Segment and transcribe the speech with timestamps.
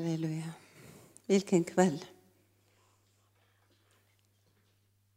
[0.00, 0.52] Halleluja.
[1.26, 2.04] Vilken kväll.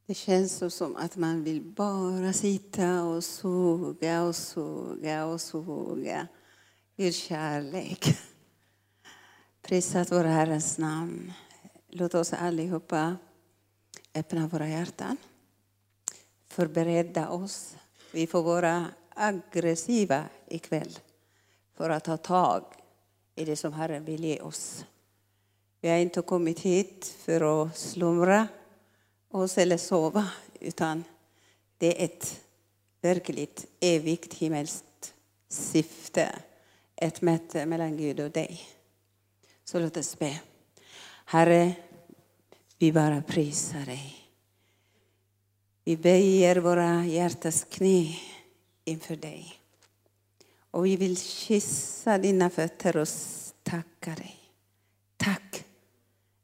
[0.05, 6.27] Det känns så som att man vill bara sitta och suga och suga och suga
[6.95, 8.17] I kärlek.
[9.61, 11.33] Prisat vår Herrens namn.
[11.89, 13.17] Låt oss allihopa
[14.13, 15.17] öppna våra hjärtan.
[16.47, 17.75] Förbereda oss.
[18.11, 20.99] Vi får vara aggressiva ikväll
[21.73, 22.82] för att ta tag
[23.35, 24.85] i det som Herren vill ge oss.
[25.81, 28.47] Vi har inte kommit hit för att slumra
[29.31, 30.27] oss eller sova,
[30.59, 31.03] utan
[31.77, 32.41] det är ett
[33.01, 35.13] verkligt evigt himmelskt
[35.49, 36.39] syfte.
[36.95, 38.61] Ett möte mellan Gud och dig.
[39.63, 40.41] Så låt oss be.
[41.25, 41.73] Herre,
[42.77, 44.15] vi bara prisar dig.
[45.83, 48.15] Vi böjer våra hjärtas knä
[48.85, 49.62] inför dig.
[50.73, 53.07] Och vi vill kyssa dina fötter och
[53.63, 54.39] tacka dig.
[55.17, 55.65] Tack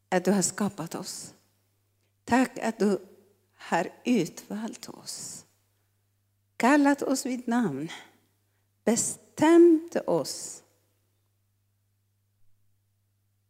[0.09, 1.33] att du har skapat oss.
[2.23, 2.99] Tack att du
[3.55, 5.45] har utvalt oss.
[6.57, 7.89] Kallat oss vid namn.
[8.83, 10.63] Bestämt oss.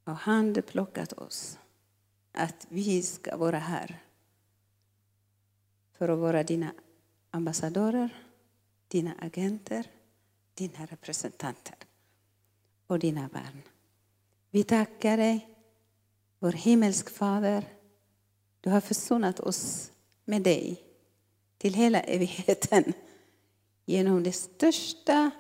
[0.04, 1.60] Och handplockat oss.
[2.32, 4.04] Att vi ska vara här.
[5.94, 6.74] För att vara dina
[7.32, 8.24] ambassadörer,
[8.88, 9.92] dina agenter
[10.60, 11.76] dina representanter
[12.88, 13.62] och dina barn.
[14.52, 15.50] Vi tackar dig,
[16.40, 17.66] vår himmelsk Fader.
[18.62, 19.92] Du har försonat oss
[20.26, 20.84] med dig
[21.58, 22.94] till hela evigheten
[23.86, 25.32] genom det största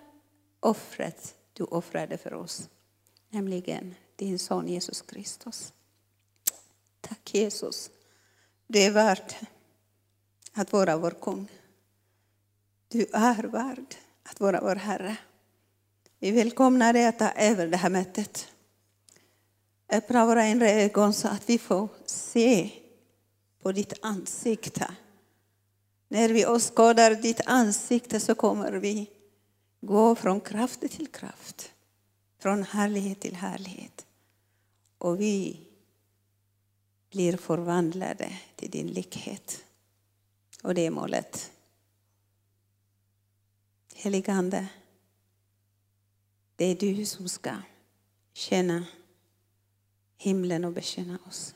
[0.59, 2.69] offret du offrade för oss,
[3.29, 5.73] nämligen din son Jesus Kristus.
[7.01, 7.89] Tack Jesus.
[8.67, 9.33] Du är värd
[10.53, 11.51] att vara vår kung.
[12.87, 13.95] Du är värd
[14.31, 15.17] att vara vår Herre.
[16.19, 18.47] Vi välkomnar dig att ta över det här mötet.
[19.91, 22.69] Öppna våra inre ögon så att vi får se
[23.61, 24.93] på ditt ansikte.
[26.07, 29.09] När vi åskådar ditt ansikte så kommer vi
[29.81, 31.71] gå från kraft till kraft,
[32.39, 34.05] från härlighet till härlighet.
[34.97, 35.59] Och vi
[37.11, 39.63] blir förvandlade till din likhet.
[40.63, 41.51] Och det är målet.
[44.01, 44.67] Heligande,
[46.55, 47.55] det är du som ska
[48.33, 48.85] känna
[50.17, 51.55] himlen och bekänna oss.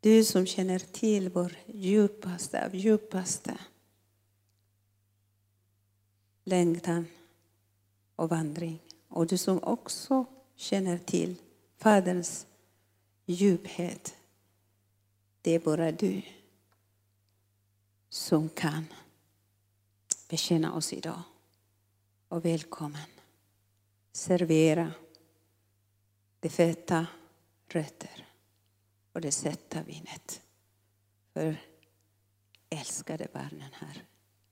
[0.00, 3.58] Du som känner till vår djupaste av djupaste
[6.44, 7.06] längtan
[8.16, 8.82] och vandring.
[9.08, 10.24] Och du som också
[10.54, 11.36] känner till
[11.78, 12.46] Faderns
[13.26, 14.16] djuphet.
[15.42, 16.22] Det är bara du
[18.08, 18.84] som kan
[20.28, 21.22] bekänna oss idag.
[22.28, 23.08] Och välkommen.
[24.12, 24.92] Servera
[26.40, 27.06] det feta
[27.68, 28.26] rötter
[29.12, 30.40] och det sätta vinet
[31.32, 31.56] för
[32.70, 34.02] älskade barnen här.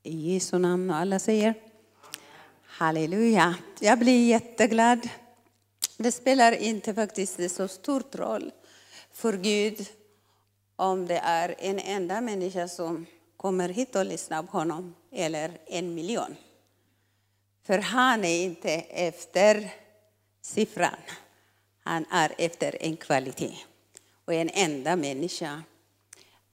[0.03, 1.55] I Jesu namn och alla säger
[2.63, 3.55] Halleluja.
[3.81, 5.09] Jag blir jätteglad.
[5.97, 8.51] Det spelar inte faktiskt så stor roll
[9.13, 9.89] för Gud
[10.77, 13.07] om det är en enda människa som
[13.37, 16.37] kommer hit och lyssnar på honom, eller en miljon.
[17.63, 19.71] För han är inte efter
[20.41, 20.97] siffran,
[21.83, 23.57] han är efter en kvalitet.
[24.25, 25.63] Och en enda människa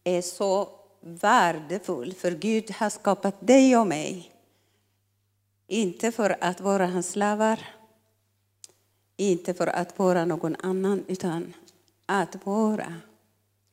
[0.03, 0.69] är så
[1.00, 4.31] värdefull, för Gud har skapat dig och mig.
[5.67, 7.59] Inte för att vara hans slavar,
[9.17, 11.53] inte för att vara någon annan, utan
[12.05, 12.95] att vara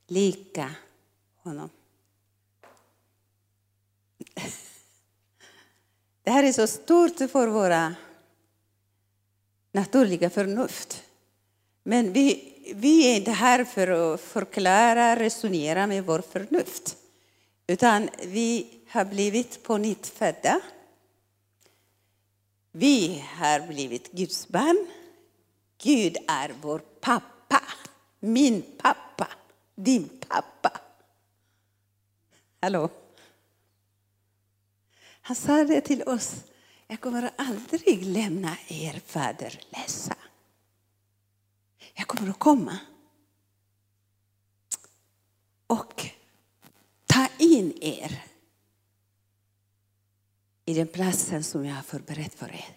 [0.06, 0.74] lika
[1.36, 1.70] honom.
[6.28, 7.94] Det här är så stort för våra
[9.72, 11.02] naturliga förnuft.
[11.82, 16.96] Men vi, vi är inte här för att förklara, resonera med vår förnuft.
[17.66, 20.60] Utan vi har blivit på nytt födda.
[22.72, 24.86] Vi har blivit Guds barn.
[25.82, 27.62] Gud är vår pappa.
[28.20, 29.28] Min pappa.
[29.74, 30.80] Din pappa.
[32.60, 32.90] Hallå?
[35.28, 36.34] Han sa det till oss.
[36.86, 40.16] Jag kommer aldrig lämna er faderlösa.
[41.94, 42.78] Jag kommer att komma
[45.66, 46.06] och
[47.06, 48.22] ta in er
[50.64, 52.76] i den platsen som jag har förberett för er.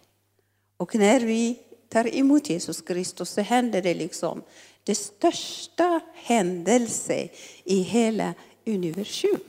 [0.77, 1.59] Och när vi
[1.89, 4.43] tar emot Jesus Kristus så händer det liksom
[4.83, 7.29] det största händelse
[7.63, 8.33] i hela
[8.65, 9.39] universum.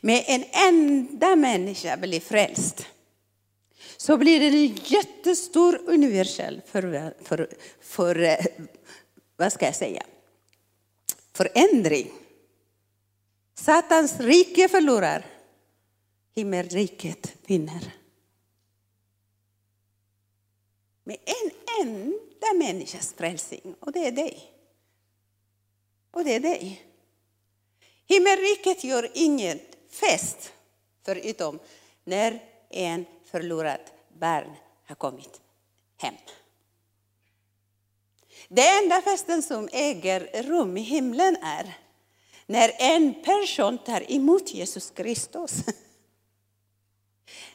[0.00, 2.86] Med en enda människa blir frälst
[3.96, 7.48] så blir det en jättestor universell för, för,
[7.80, 8.38] för,
[9.36, 10.02] vad ska jag säga,
[11.32, 12.12] förändring.
[13.54, 15.26] Satans rike förlorar,
[16.34, 17.94] himmelriket vinner.
[21.04, 21.50] Med en
[21.86, 24.52] enda människas frälsning, och det är dig.
[26.10, 26.86] Och det är dig.
[28.06, 30.52] Himmelriket gör inget fest
[31.04, 31.58] förutom
[32.04, 35.40] när en förlorat barn har kommit
[35.96, 36.14] hem.
[38.48, 41.78] Den enda festen som äger rum i himlen är
[42.46, 45.52] när en person tar emot Jesus Kristus.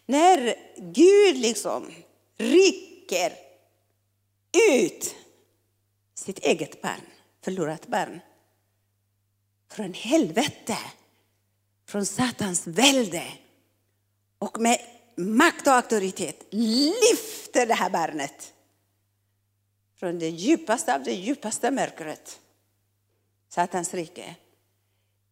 [0.05, 1.91] När Gud liksom
[2.37, 3.33] rycker
[4.71, 5.15] ut
[6.13, 7.01] sitt eget barn,
[7.41, 8.19] förlorat barn,
[9.71, 10.77] från helvete,
[11.85, 13.23] från Satans välde
[14.39, 14.79] och med
[15.15, 18.53] makt och auktoritet lyfter det här barnet
[19.99, 22.39] från det djupaste av det djupaste mörkret,
[23.49, 24.35] Satans rike,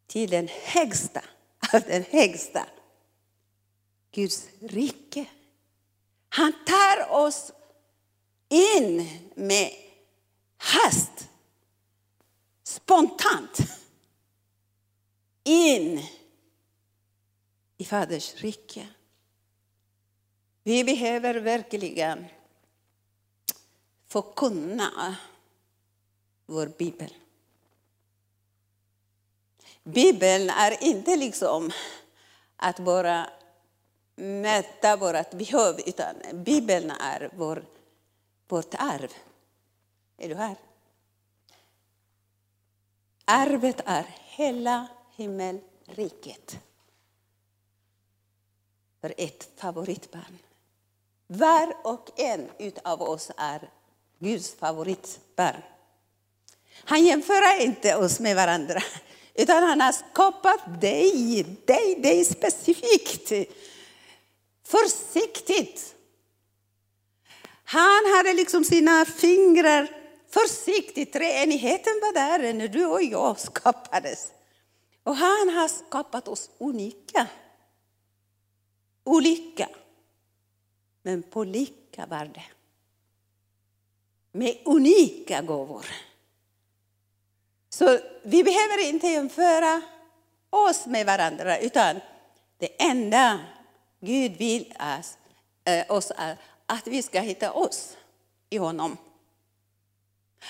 [0.08, 1.22] till den högsta
[1.74, 2.68] av den högsta,
[4.12, 5.26] Guds rike.
[6.30, 7.52] Han tar oss
[8.50, 9.72] in med
[10.58, 11.28] hast,
[12.64, 13.58] spontant,
[15.44, 16.06] in
[17.80, 18.88] i Faders rike.
[20.64, 22.26] Vi behöver verkligen
[24.08, 25.16] få kunna
[26.46, 27.14] vår bibel.
[29.84, 31.72] Bibeln är inte liksom
[32.56, 33.30] att bara
[34.16, 37.66] mäta vårt behov, utan Bibeln är vår,
[38.48, 39.14] vårt arv.
[40.18, 40.56] Är du här?
[43.26, 46.60] Arvet är hela himmelriket
[49.02, 50.38] för ett favoritbarn.
[51.28, 52.50] Var och en
[52.84, 53.70] av oss är
[54.20, 55.62] Guds favoritbarn.
[56.84, 58.82] Han jämför inte oss med varandra,
[59.34, 63.32] utan han har skapat dig, dig, dig specifikt.
[64.68, 65.96] Försiktigt.
[67.64, 69.88] Han hade liksom sina fingrar
[70.30, 71.14] försiktigt.
[71.14, 74.28] Treenigheten var där när du och jag skapades.
[75.04, 77.28] Och han har skapat oss unika.
[79.10, 79.70] Olika,
[81.02, 82.44] men på lika värde.
[84.32, 85.86] Med unika gåvor.
[87.70, 89.82] Så vi behöver inte jämföra
[90.50, 92.00] oss med varandra, utan
[92.58, 93.40] det enda
[94.00, 94.74] Gud vill
[95.66, 97.98] eh, oss är att vi ska hitta oss
[98.50, 98.98] i honom.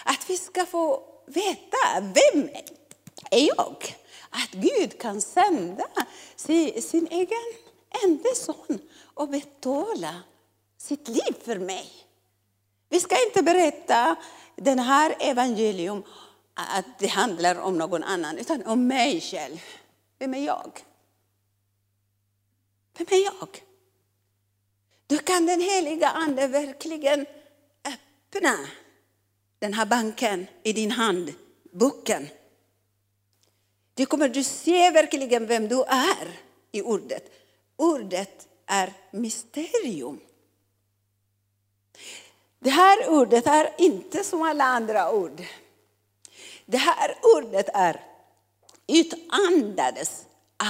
[0.03, 2.49] Att vi ska få veta, vem
[3.31, 3.95] är jag?
[4.29, 5.85] Att Gud kan sända
[6.35, 7.68] sin egen
[8.03, 8.79] enda son
[9.13, 10.23] och betala
[10.77, 11.91] sitt liv för mig.
[12.89, 14.15] Vi ska inte berätta
[14.55, 16.03] den här evangelium
[16.53, 19.59] att det handlar om någon annan, utan om mig själv.
[20.19, 20.71] Vem är jag?
[22.97, 23.63] Vem är jag?
[25.07, 27.25] Då kan den heliga Ande verkligen
[27.85, 28.55] öppna
[29.59, 31.33] den här banken i din hand,
[31.71, 32.27] boken.
[33.93, 36.39] Du kommer du se verkligen vem du är
[36.71, 37.38] i ordet.
[37.79, 40.19] Ordet är mysterium.
[42.59, 45.43] Det här ordet är inte som alla andra ord.
[46.65, 48.03] Det här ordet är
[48.87, 50.25] utandades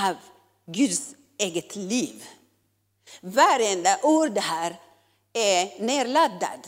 [0.08, 0.16] av
[0.66, 2.24] Guds eget liv.
[3.22, 4.80] Varenda ord här
[5.34, 6.68] är nerladdad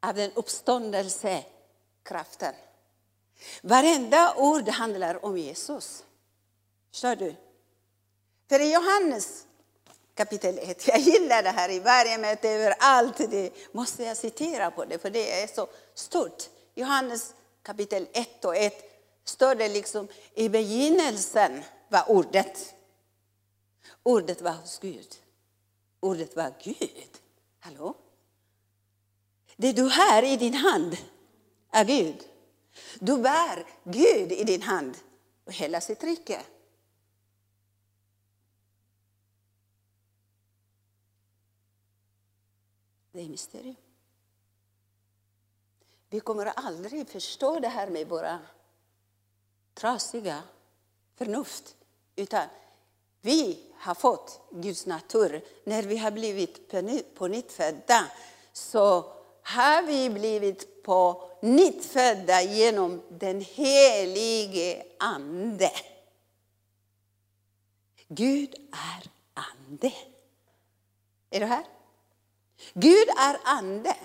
[0.00, 2.54] av den uppståndelsekraften.
[3.62, 6.04] Varenda ord handlar om Jesus.
[6.90, 7.36] Förstår du?
[8.52, 9.46] För i Johannes
[10.14, 14.84] kapitel 1, jag gillar det här i varje möte överallt, det måste jag citera på
[14.84, 16.42] det för det är så stort.
[16.74, 18.74] Johannes kapitel 1 och 1
[19.24, 22.74] står det liksom i begynnelsen var ordet.
[24.02, 25.14] Ordet var hos Gud.
[26.00, 27.18] Ordet var Gud.
[27.60, 27.94] Hallå?
[29.56, 30.96] Det du har i din hand
[31.70, 32.24] är Gud.
[32.98, 34.96] Du bär Gud i din hand
[35.46, 36.40] och hela sitt rike.
[43.12, 43.76] Det är mysterium.
[46.10, 48.38] Vi kommer aldrig förstå det här med våra
[49.74, 50.42] trasiga
[51.14, 51.76] förnuft.
[52.16, 52.48] Utan
[53.20, 55.44] vi har fått Guds natur.
[55.64, 56.68] När vi har blivit
[57.14, 58.06] på nytt födda
[58.52, 65.70] så har vi blivit på nytt födda genom den helige Ande.
[68.08, 69.92] Gud är ande.
[71.30, 71.64] Är du här?
[72.74, 73.96] Gud är ande.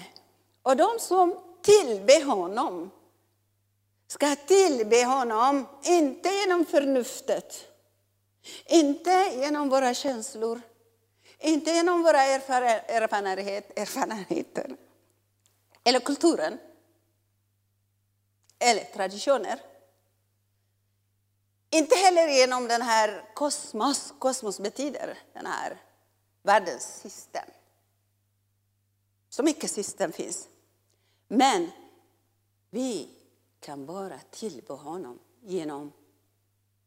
[0.62, 2.92] Och de som tillber honom
[4.08, 7.68] ska tillbe honom, inte genom förnuftet,
[8.66, 10.62] inte genom våra känslor,
[11.40, 14.76] inte genom våra erfarenhet, erfarenheter
[15.84, 16.58] eller kulturen
[18.60, 19.60] eller traditioner.
[21.70, 25.82] Inte heller genom den här kosmos, kosmos betyder den här
[26.44, 27.46] världens system.
[29.38, 30.48] Så mycket system finns.
[31.28, 31.72] Men
[32.70, 33.10] vi
[33.60, 35.92] kan bara tillbe honom genom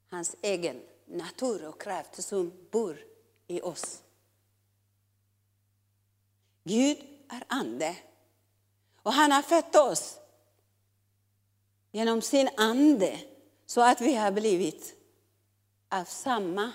[0.09, 3.05] hans egen natur och kraft som bor
[3.47, 4.03] i oss.
[6.65, 7.97] Gud är ande.
[9.03, 10.19] Och han har fött oss
[11.93, 13.21] genom sin ande
[13.67, 14.95] så att vi har blivit
[15.89, 16.73] av samma,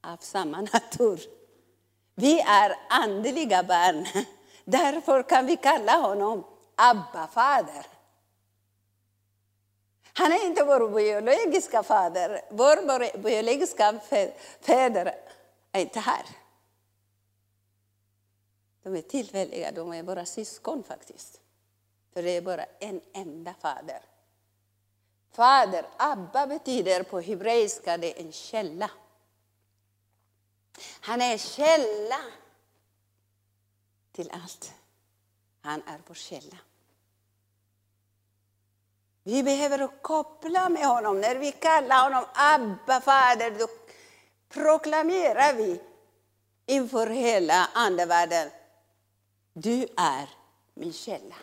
[0.00, 1.20] av samma natur.
[2.14, 4.06] Vi är andliga barn.
[4.64, 6.44] Därför kan vi kalla honom
[6.76, 7.86] Abba-fader.
[10.14, 12.42] Han är inte vår biologiska fader.
[12.50, 14.00] Vår biologiska
[14.60, 15.14] fäder
[15.72, 16.26] är inte här.
[18.82, 21.40] De är tillfälliga, de är bara syskon faktiskt.
[22.12, 24.02] För det är bara en enda fader.
[25.32, 28.90] Fader, Abba betyder på hebreiska det är en källa.
[31.00, 32.20] Han är källa
[34.12, 34.72] till allt.
[35.60, 36.58] Han är vår källa.
[39.24, 41.20] Vi behöver koppla med honom.
[41.20, 43.66] När vi kallar honom Abba, Fader, då
[44.48, 45.80] proklamerar vi
[46.66, 48.50] inför hela andevärlden.
[49.52, 50.28] Du är
[50.74, 51.34] min källa.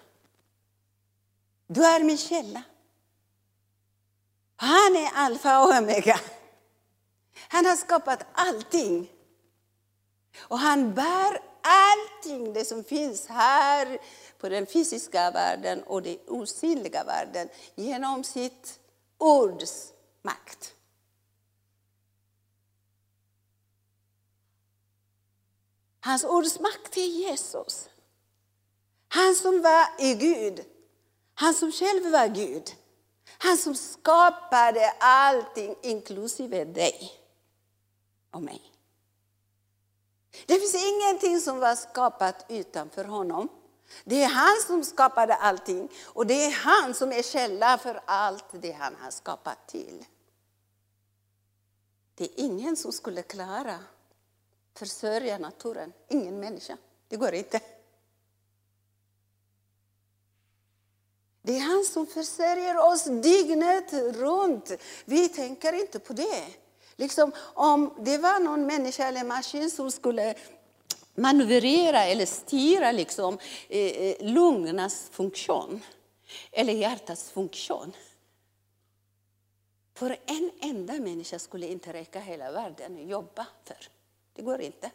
[1.68, 2.64] Du är min källa.
[4.56, 6.20] Han är alfa och omega.
[7.50, 9.12] Han har skapat allting.
[10.40, 14.00] Och han bär allting det som finns här
[14.38, 18.80] på den fysiska världen och den osynliga världen genom sitt
[19.18, 20.74] ords makt.
[26.00, 27.90] Hans ords makt är Jesus.
[29.08, 30.66] Han som var i Gud.
[31.34, 32.76] Han som själv var Gud.
[33.38, 37.12] Han som skapade allting, inklusive dig
[38.32, 38.62] och mig.
[40.46, 43.50] Det finns ingenting som var skapat utanför honom.
[44.04, 48.46] Det är han som skapade allting och det är han som är källa för allt
[48.52, 50.06] det han har skapat till.
[52.16, 53.80] Det är ingen som skulle klara
[54.80, 56.78] försörja naturen, ingen människa.
[57.08, 57.60] Det går inte.
[61.42, 64.72] Det är han som försörjer oss dygnet runt.
[65.06, 66.48] Vi tänker inte på det.
[67.00, 70.36] Liksom, om det var någon människa eller maskin som skulle
[71.16, 73.38] manövrera eller styra liksom,
[73.70, 75.82] eh, eh, lungornas funktion
[76.52, 77.94] eller hjärtats funktion.
[79.94, 83.88] För en enda människa skulle inte räcka hela världen att jobba för.
[84.34, 84.92] Det går inte.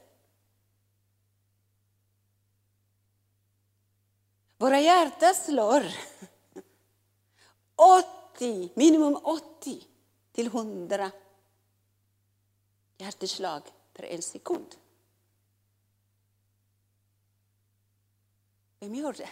[4.57, 5.85] Våra hjärtan slår
[8.35, 9.87] 80, minimum 80
[10.33, 11.11] till 100
[12.99, 14.77] hjärteslag per en sekund.
[18.81, 19.29] Vem gör det?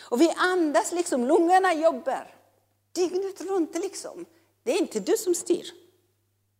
[0.00, 2.34] Och vi andas liksom, lungorna jobbar
[2.92, 3.74] dygnet runt.
[3.74, 4.26] Liksom.
[4.62, 5.70] Det är inte du som styr.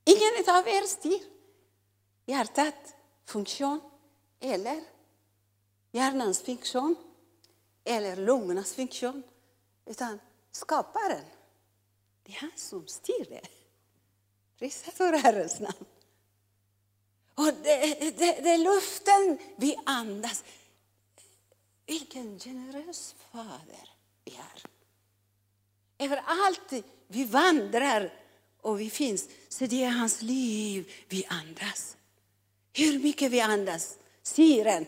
[0.04, 1.20] Ingen av er styr
[2.26, 2.94] hjärtat
[3.24, 3.80] funktion
[4.40, 4.84] eller
[5.92, 6.96] hjärnans funktion
[7.84, 9.22] eller lungornas funktion.
[9.84, 10.20] Utan
[10.50, 11.24] skaparen,
[12.22, 13.48] det är han som styr det.
[14.58, 15.84] Prisa för Herrens namn.
[17.34, 20.44] Och det, det, det är luften vi andas.
[21.86, 23.90] Vilken generös fader
[24.24, 24.62] vi är.
[25.98, 28.12] Överallt vi vandrar
[28.60, 31.96] och vi finns, så det är hans liv vi andas.
[32.72, 34.86] Hur mycket vi andas, syren.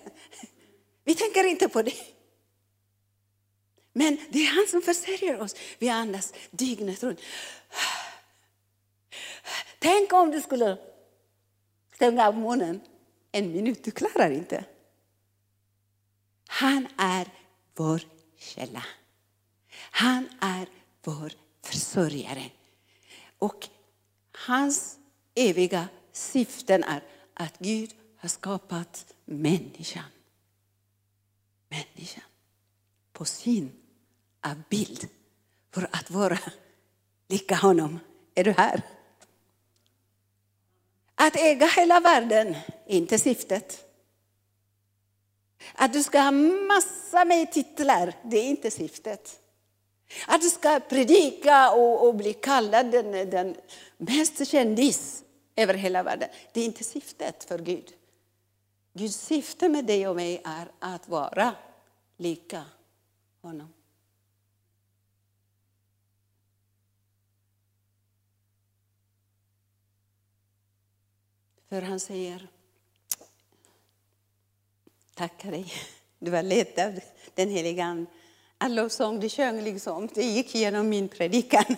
[1.04, 1.96] Vi tänker inte på det.
[3.92, 5.54] Men det är han som försörjer oss.
[5.78, 7.20] Vi andas dygnet runt.
[9.82, 10.78] Tänk om du skulle
[11.94, 12.80] stänga av munnen
[13.32, 13.84] en minut.
[13.84, 14.64] Du klarar inte.
[16.46, 17.28] Han är
[17.74, 18.00] vår
[18.36, 18.84] källa.
[19.90, 20.68] Han är
[21.04, 21.32] vår
[21.62, 22.50] försörjare.
[23.38, 23.68] Och
[24.32, 24.98] hans
[25.34, 27.02] eviga syften är
[27.34, 30.04] att Gud har skapat människan.
[31.68, 32.24] Människan
[33.12, 33.72] på sin
[34.68, 35.08] bild
[35.70, 36.38] för att vara
[37.28, 37.98] lika honom.
[38.34, 38.82] Är du här?
[41.22, 43.86] Att äga hela världen är inte syftet.
[45.74, 49.40] Att du ska ha massa med titlar, det är inte syftet.
[50.26, 53.56] Att du ska predika och, och bli kallad den, den
[53.96, 55.24] mest kändis
[55.56, 57.92] över hela världen, det är inte syftet för Gud.
[58.92, 61.54] Guds syfte med dig och mig är att vara
[62.16, 62.64] lika
[63.42, 63.72] honom.
[71.70, 72.48] För han säger,
[75.14, 75.72] tackar dig.
[76.18, 77.00] Du var ledd av
[77.34, 78.10] den heliga Ande.
[78.58, 81.76] All lovsång du sjöng, liksom, det gick genom min predikan.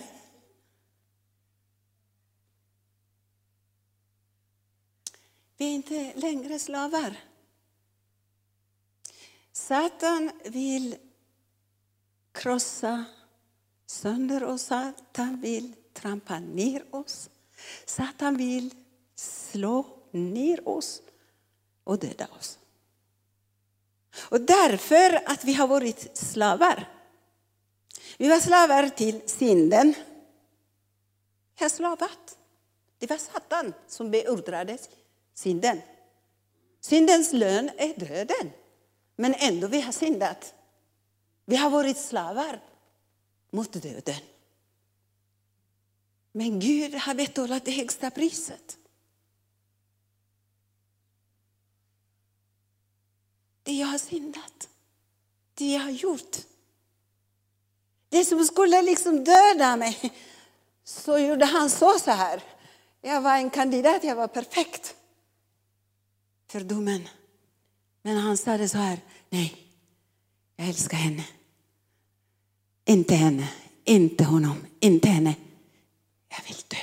[5.57, 7.15] Vi är inte längre slavar.
[9.51, 10.95] Satan vill
[12.31, 13.05] krossa
[13.85, 14.61] sönder oss.
[14.61, 17.29] Satan vill trampa ner oss.
[17.85, 18.82] Satan vill
[19.23, 21.01] slå ner oss
[21.83, 22.59] och döda oss.
[24.19, 26.89] Och därför att vi har varit slavar.
[28.17, 29.93] Vi var slavar till synden.
[31.57, 32.37] Vi har slavat.
[32.97, 34.77] Det var Satan som beordrade
[35.33, 35.81] synden.
[36.81, 38.51] Syndens lön är döden.
[39.15, 40.53] Men ändå vi har syndat.
[41.45, 42.61] Vi har varit slavar
[43.51, 44.21] mot döden.
[46.31, 48.77] Men Gud har betalat det högsta priset.
[53.63, 54.69] Det jag har syndat.
[55.53, 56.37] Det jag har gjort.
[58.09, 60.13] Det som skulle liksom döda mig.
[60.83, 62.43] Så gjorde han så, så här.
[63.01, 64.95] Jag var en kandidat, jag var perfekt
[66.47, 67.09] för domen.
[68.01, 69.67] Men han sa det så här, nej,
[70.55, 71.27] jag älskar henne.
[72.85, 73.47] Inte henne,
[73.83, 75.35] inte honom, inte henne.
[76.29, 76.77] Jag vill dö,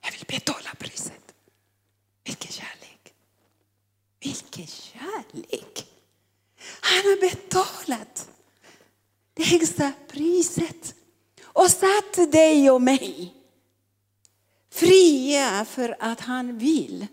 [0.00, 1.34] jag vill betala priset.
[2.24, 3.14] Vilken kärlek.
[4.20, 5.79] Vilken kärlek.
[6.80, 8.28] Han har betalat
[9.34, 10.94] det högsta priset
[11.42, 13.34] och satt dig och mig
[14.70, 17.06] fria för att han vill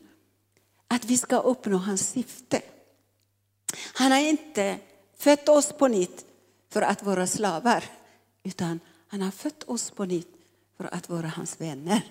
[0.88, 2.62] att vi ska uppnå hans syfte.
[3.94, 4.80] Han har inte
[5.18, 6.26] fött oss på nytt
[6.70, 7.84] för att vara slavar,
[8.44, 10.36] utan han har fött oss på nytt
[10.78, 12.02] för att vara hans vänner.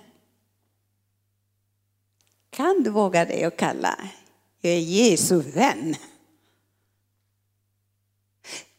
[2.51, 4.11] Kan du våga dig och kalla,
[4.61, 5.97] jag är Jesu vän?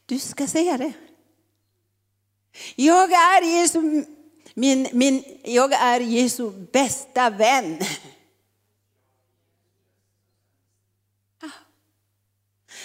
[0.07, 0.93] Du ska säga det.
[2.75, 4.05] Jag är Jesu,
[4.53, 7.79] min, min, jag är Jesu bästa vän.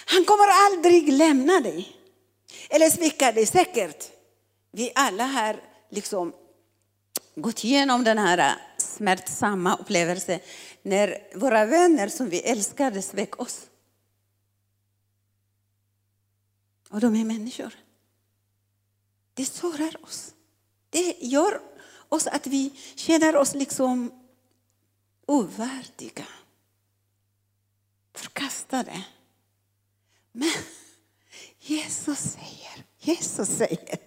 [0.05, 1.97] Han kommer aldrig lämna dig.
[2.71, 4.11] Eller svika dig säkert.
[4.71, 6.33] Vi alla har liksom
[7.35, 10.41] gått igenom den här smärtsamma upplevelsen
[10.83, 13.67] när våra vänner som vi älskade svek oss.
[16.93, 17.75] Och de är människor.
[19.35, 20.35] Det sårar oss.
[20.91, 21.61] Det gör
[22.09, 24.13] oss att vi känner oss liksom
[25.27, 26.27] ovärdiga.
[28.15, 29.05] Förkastade.
[30.33, 30.53] Men
[31.61, 33.99] Jesus säger, Jesus säger,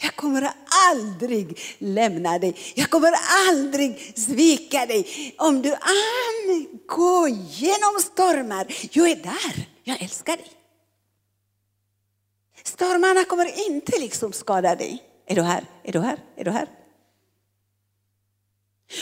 [0.00, 0.52] jag kommer
[0.90, 2.56] aldrig lämna dig.
[2.74, 3.12] Jag kommer
[3.48, 5.34] aldrig svika dig.
[5.38, 9.68] Om du än går genom stormar, jag är där.
[9.82, 10.61] Jag älskar dig.
[12.64, 15.02] Stormarna kommer inte liksom skada dig.
[15.26, 15.64] Är du här?
[15.84, 16.18] Är du här?
[16.36, 16.68] Är du här?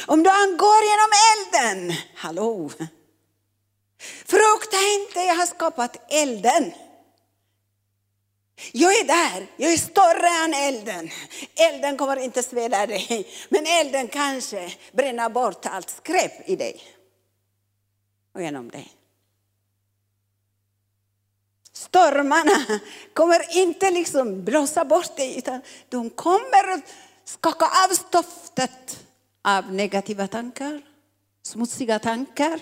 [0.07, 2.71] Om du går genom elden, hallå.
[4.25, 6.73] Frukta inte, jag har skapat elden.
[8.73, 11.11] Jag är där, jag är större än elden.
[11.55, 16.83] Elden kommer inte sveda dig, men elden kanske bränner bort allt skräp i dig
[18.35, 19.00] och genom dig.
[21.81, 22.81] Stormarna
[23.15, 26.83] kommer inte liksom blåsa bort dig, utan de kommer
[27.25, 29.07] skaka av stoftet
[29.43, 30.83] av negativa tankar,
[31.43, 32.61] smutsiga tankar,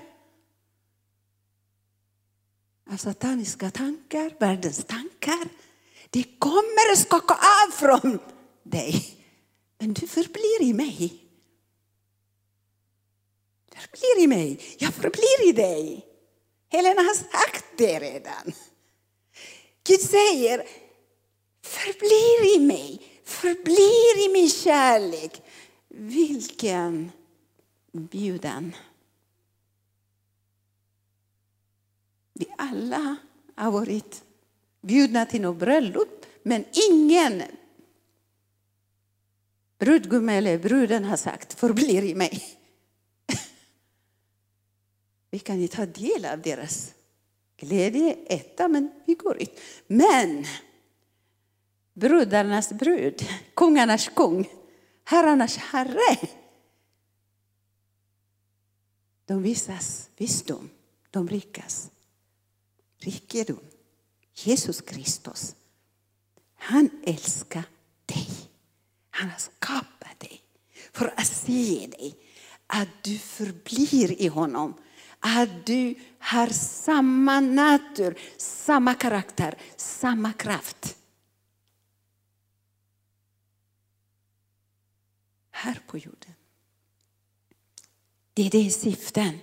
[2.91, 5.49] av sataniska tankar, världens tankar.
[6.11, 8.19] Det kommer skaka av från
[8.63, 9.25] dig.
[9.79, 11.25] Men du förblir i mig.
[13.71, 14.77] Du förblir i mig.
[14.79, 16.07] Jag förblir i dig.
[16.69, 18.53] Helena har sagt det redan.
[19.89, 20.67] Gud säger,
[21.63, 25.43] förblir i mig, förblir i min kärlek.
[25.89, 27.13] Vilken
[27.93, 28.77] bjudan.
[32.33, 33.17] Vi alla
[33.55, 34.25] har varit
[34.81, 37.43] bjudna till något bröllop, men ingen
[39.79, 42.43] brudgum eller bruden har sagt förblir i mig.
[45.31, 46.95] Vi kan ju ta del av deras
[47.59, 49.61] Glädje är etta, men vi går ut.
[49.87, 50.47] Men
[51.95, 54.49] brudarnas brud, kungarnas kung,
[55.05, 56.29] herrarnas herre.
[59.25, 60.71] De visas visdom,
[61.11, 61.91] de rikas
[62.99, 63.61] rikedom.
[64.35, 65.55] Jesus Kristus,
[66.55, 67.65] han älskar
[68.07, 68.29] dig.
[69.11, 70.43] Han har skapat dig
[70.93, 72.15] för att se dig,
[72.67, 74.75] att du förblir i honom.
[75.21, 80.97] Att du har samma natur, samma karaktär, samma kraft.
[85.51, 86.35] Här på jorden.
[88.35, 89.39] Det är det syften.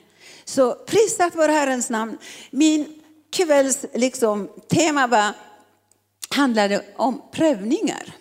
[0.46, 2.18] Så prisat vår Herrens namn.
[2.52, 5.34] Min kvälls liksom, tema var,
[6.30, 8.16] handlade om prövningar.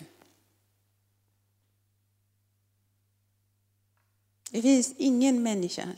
[4.51, 5.89] Det finns ingen människa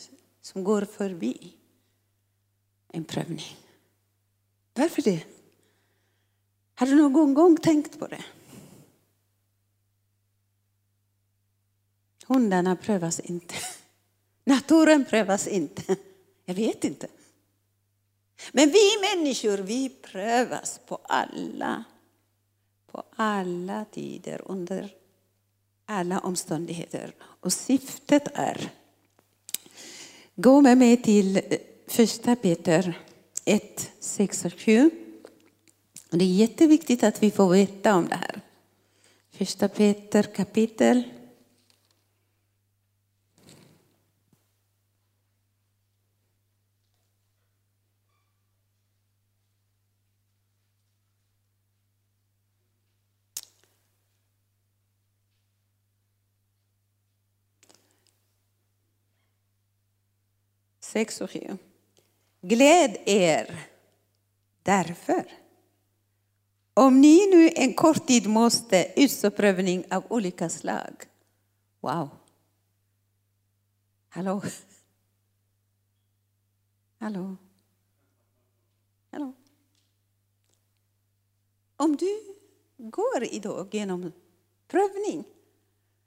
[0.46, 1.54] som går förbi
[2.88, 3.56] en prövning.
[4.74, 5.24] Varför det?
[6.74, 8.24] Har du någon gång tänkt på det?
[12.26, 13.54] Hundarna prövas inte.
[14.44, 15.96] Naturen prövas inte.
[16.44, 17.08] Jag vet inte.
[18.52, 21.84] Men vi människor, vi prövas på alla,
[22.86, 24.94] på alla tider, under
[25.84, 27.14] alla omständigheter.
[27.20, 28.70] Och syftet är,
[30.36, 31.42] gå med mig till eh,
[31.86, 33.00] första Peter
[33.44, 34.90] 1, 6 och 7.
[36.12, 38.40] Och det är jätteviktigt att vi får veta om det här.
[39.38, 41.02] Första Peter kapitel
[60.96, 61.58] 6 och 7.
[62.40, 63.68] Gläd er
[64.62, 65.32] därför.
[66.74, 70.94] Om ni nu en kort tid måste utstå prövning av olika slag.
[71.80, 72.08] Wow.
[74.08, 74.42] Hallå?
[76.98, 77.36] Hallå?
[79.10, 79.32] Hallå?
[81.76, 82.34] Om du
[82.78, 84.12] går idag genom
[84.68, 85.24] prövning,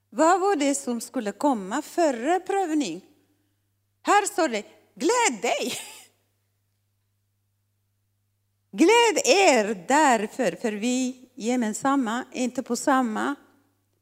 [0.10, 3.06] vad var det som skulle komma före prövning?
[4.02, 5.74] Här står det, gläd dig.
[8.72, 13.36] Gläd er därför, för vi gemensamma, inte på samma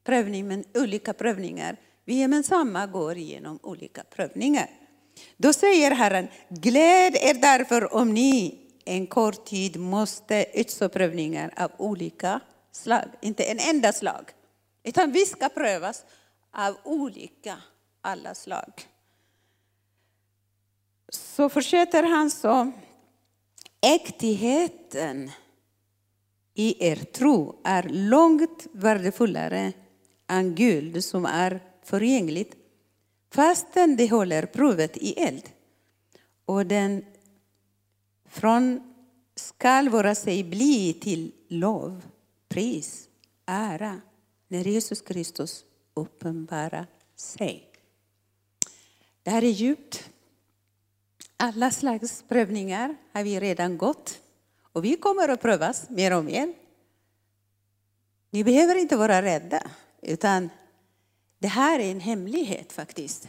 [0.04, 1.76] prövning, men olika prövningar.
[2.04, 4.70] Vi gemensamma går igenom olika prövningar.
[5.36, 11.70] Då säger Herren, gläd er därför om ni en kort tid måste utstå prövningar av
[11.78, 12.40] olika
[12.72, 13.04] slag.
[13.20, 14.30] Inte en enda slag,
[14.84, 16.04] utan vi ska prövas
[16.52, 17.56] av olika
[18.00, 18.72] alla slag.
[21.08, 22.72] Så fortsätter han så.
[23.80, 25.30] Äktigheten
[26.54, 29.72] i er tro är långt värdefullare
[30.28, 32.54] än guld som är förgängligt
[33.30, 35.48] fastän det håller provet i eld.
[36.44, 37.04] Och den
[38.28, 38.94] från
[39.34, 42.02] skall vara sig bli till lov,
[42.48, 43.08] pris,
[43.46, 44.00] ära
[44.48, 47.68] när Jesus Kristus uppenbarar sig.
[49.22, 50.10] Det här är djupt.
[51.40, 54.18] Alla slags prövningar har vi redan gått
[54.72, 56.54] och vi kommer att prövas mer och mer.
[58.30, 59.62] Ni behöver inte vara rädda,
[60.02, 60.50] utan
[61.38, 63.28] det här är en hemlighet faktiskt.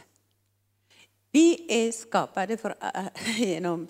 [1.30, 2.74] Vi är skapade för,
[3.38, 3.88] genom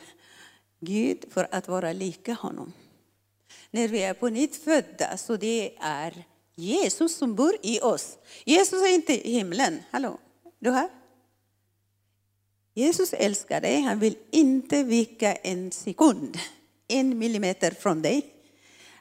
[0.81, 2.73] Gud för att vara lika honom.
[3.71, 8.19] När vi är på nytt födda, så det är Jesus som bor i oss.
[8.45, 9.83] Jesus är inte i himlen.
[9.91, 10.19] Hallå,
[10.59, 11.00] du här?
[12.75, 13.81] Jesus älskar dig.
[13.81, 16.39] Han vill inte vika en sekund,
[16.89, 18.27] en millimeter från dig.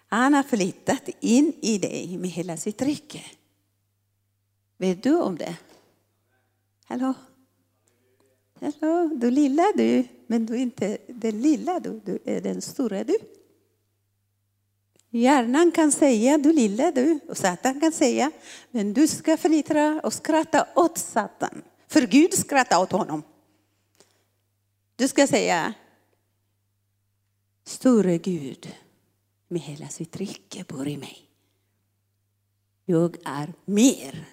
[0.08, 3.22] Han har flyttat in i dig med hela sitt rike.
[4.78, 5.58] Vet du om det?
[6.86, 7.14] Hallå?
[8.62, 13.04] Hallå, du lilla du, men du är inte den lilla du, du är den stora
[13.04, 13.18] du.
[15.10, 18.32] Hjärnan kan säga du lilla du och Satan kan säga
[18.72, 21.62] men du ska fnittra och skratta åt Satan.
[21.88, 23.24] För Gud skrattar åt honom.
[25.00, 25.74] Du ska säga,
[27.66, 28.76] store Gud
[29.48, 31.30] med hela sitt rike bor i mig.
[32.86, 34.26] Jag är mer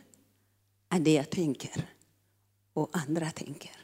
[0.91, 1.91] än det jag tänker
[2.73, 3.77] och andra tänker.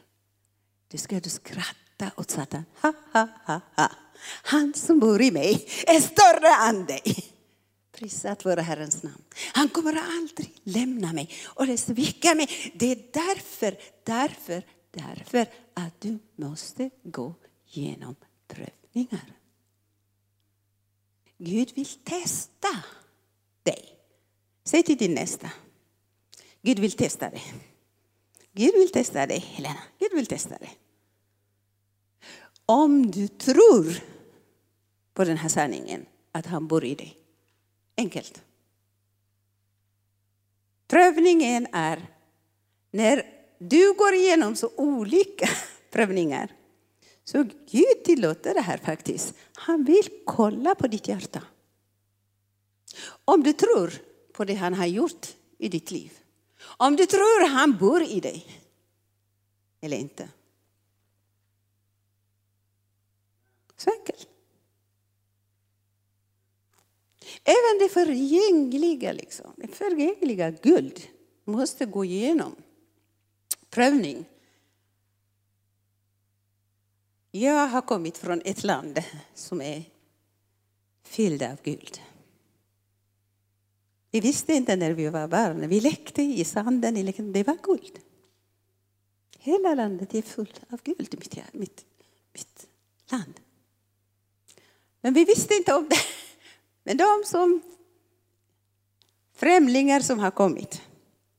[0.87, 2.65] Du ska du skratta åt Satan.
[2.81, 3.91] Ha, ha, ha, ha.
[4.25, 7.33] Han som bor i mig är större än dig.
[7.91, 9.23] Prisat vare Herrens namn.
[9.53, 12.73] Han kommer aldrig lämna mig och svika mig.
[12.75, 17.33] Det är därför, därför, därför att du måste gå
[17.65, 18.15] genom
[18.47, 19.33] prövningar.
[21.37, 22.83] Gud vill testa
[23.63, 23.99] dig.
[24.63, 25.51] Säg till din nästa.
[26.61, 27.43] Gud vill testa dig.
[28.51, 29.83] Gud vill testa dig, Helena.
[29.99, 30.77] Gud vill testa dig.
[32.65, 34.03] Om du tror
[35.13, 37.17] på den här sanningen, att han bor i dig.
[37.97, 38.43] Enkelt.
[40.87, 42.07] Prövningen är
[42.91, 43.32] när
[43.69, 45.49] du går igenom så olika
[45.91, 46.55] prövningar.
[47.23, 49.33] Så Gud tillåter det här faktiskt.
[49.53, 51.43] Han vill kolla på ditt hjärta.
[53.25, 53.93] Om du tror
[54.33, 56.11] på det han har gjort i ditt liv.
[56.61, 58.45] Om du tror han bor i dig.
[59.81, 60.29] Eller inte.
[63.77, 64.27] Så enkelt.
[67.43, 71.07] Även det förgängliga, liksom, det förgängliga guld
[71.43, 72.55] måste gå igenom
[73.73, 74.25] prövning.
[77.31, 78.99] Jag har kommit från ett land
[79.33, 79.83] som är
[81.03, 82.01] fyllt av guld.
[84.11, 85.69] Vi visste inte när vi var barn.
[85.69, 86.95] Vi lekte i sanden.
[87.33, 87.99] Det var guld.
[89.39, 91.85] Hela landet är fullt av guld, mitt, mitt,
[92.33, 92.67] mitt
[93.11, 93.39] land.
[95.01, 95.95] Men vi visste inte om det.
[96.83, 97.61] Men de som
[99.33, 100.81] främlingar som har kommit,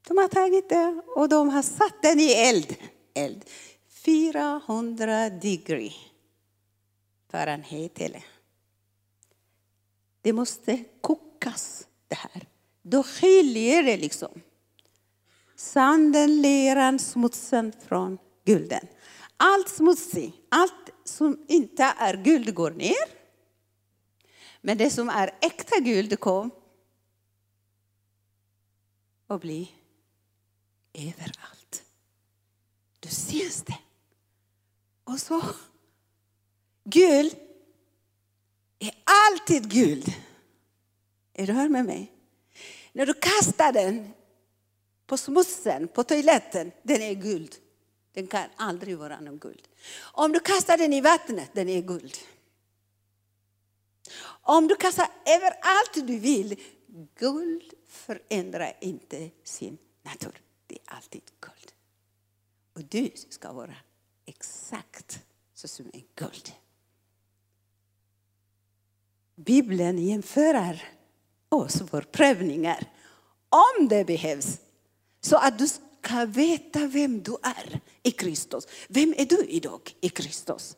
[0.08, 2.76] de har tagit det och de har satt den i eld.
[3.14, 3.44] eld.
[3.88, 5.94] 400 degree
[7.30, 8.00] Fahrenheit.
[8.00, 8.24] Eller.
[10.22, 12.46] Det måste kokas det här.
[12.82, 14.40] Då skiljer det liksom.
[15.56, 18.86] Sanden, leran, smutsen från gulden.
[19.36, 23.24] Allt smutsigt, allt som inte är guld går ner.
[24.60, 26.50] Men det som är äkta guld kom
[29.26, 29.70] och bli
[30.94, 31.82] överallt.
[33.00, 33.78] Du syns det.
[35.04, 35.42] Och så,
[36.84, 37.36] guld
[38.78, 40.12] är alltid guld.
[41.32, 42.12] Är du här med mig?
[42.92, 44.12] När du kastar den
[45.06, 47.54] på smutsen, på toaletten, den är guld.
[48.12, 49.68] Den kan aldrig vara någon guld.
[50.00, 52.16] Om du kastar den i vattnet, den är guld.
[54.26, 56.60] Om du kastar överallt du vill,
[57.18, 60.43] guld förändrar inte sin natur.
[60.74, 61.72] Det är alltid guld.
[62.72, 63.76] Och du ska vara
[64.26, 65.18] exakt
[65.54, 66.52] så som en guld.
[69.34, 70.82] Bibeln jämför
[71.48, 72.92] oss, våra prövningar,
[73.48, 74.58] om det behövs.
[75.20, 78.66] Så att du ska veta vem du är i Kristus.
[78.88, 80.76] Vem är du idag i Kristus?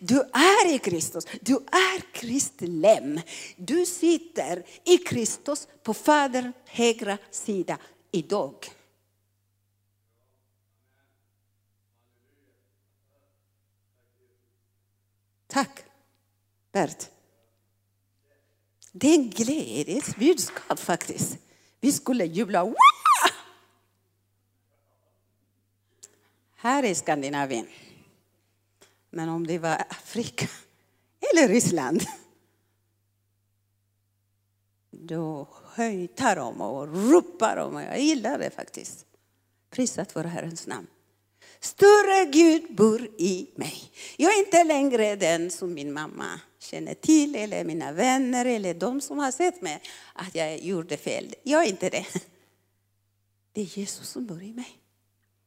[0.00, 3.20] Du är i Kristus, du är Kristi lem.
[3.56, 7.78] Du sitter i Kristus på Faderns högra sida
[8.10, 8.54] idag.
[15.46, 15.84] Tack,
[16.72, 17.10] Bert.
[18.92, 21.38] Det är en glädjens budskap faktiskt.
[21.80, 22.64] Vi skulle jubla.
[22.64, 22.74] Wow!
[26.56, 27.66] Här i Skandinavien.
[29.10, 30.48] Men om det var Afrika
[31.20, 32.02] eller Ryssland
[34.90, 37.74] då höjtar de och ropar de.
[37.74, 39.06] Jag gillar det faktiskt.
[39.70, 40.86] Prisat vare Herrens namn.
[41.60, 43.92] Större Gud bor i mig.
[44.16, 49.00] Jag är inte längre den som min mamma känner till eller mina vänner eller de
[49.00, 49.82] som har sett mig
[50.14, 51.34] att jag gjorde fel.
[51.42, 52.06] Jag är inte det.
[53.52, 54.68] Det är Jesus som bor i mig.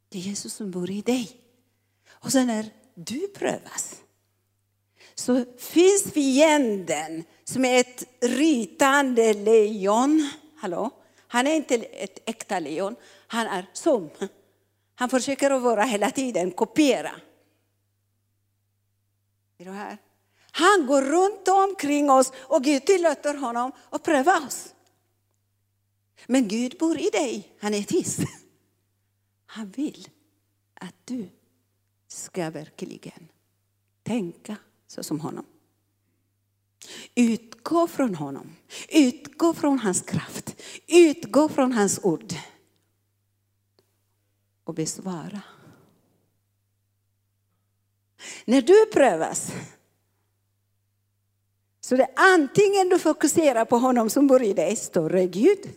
[0.10, 1.32] Det är Jesus som bor i dig.
[2.10, 4.03] Och sen när du prövas
[5.16, 10.30] så finns fienden som är ett rytande lejon.
[10.58, 10.90] Hallå?
[11.28, 12.96] Han är inte ett äkta lejon,
[13.28, 14.10] han är som.
[14.96, 17.12] Han försöker att vara hela tiden, kopiera.
[19.58, 19.98] Är du här?
[20.52, 24.74] Han går runt omkring oss och Gud tillåter honom att pröva oss.
[26.28, 28.20] Men Gud bor i dig, han är tyst.
[29.46, 30.08] Han vill
[30.74, 31.30] att du
[32.08, 33.28] ska verkligen
[34.04, 34.58] tänka
[34.94, 35.46] så som honom.
[37.16, 38.56] Utgå från honom.
[38.90, 40.62] Utgå från hans kraft.
[40.88, 42.34] Utgå från hans ord.
[44.64, 45.42] Och besvara.
[48.46, 49.52] När du prövas
[51.82, 55.76] så det är antingen du fokuserar på honom som bor i dig, större Gud,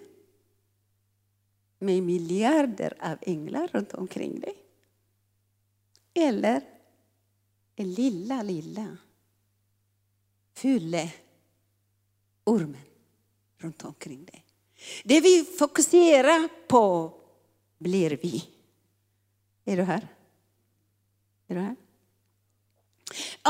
[1.79, 4.55] med miljarder av änglar runt omkring dig.
[6.15, 6.63] Eller
[7.77, 8.97] en lilla, lilla
[10.57, 11.11] fylle
[12.45, 12.81] ormen
[13.59, 14.45] runt omkring dig.
[15.05, 17.15] Det vi fokuserar på
[17.79, 18.45] blir vi.
[19.65, 20.09] Är du här?
[21.49, 21.77] Är du här?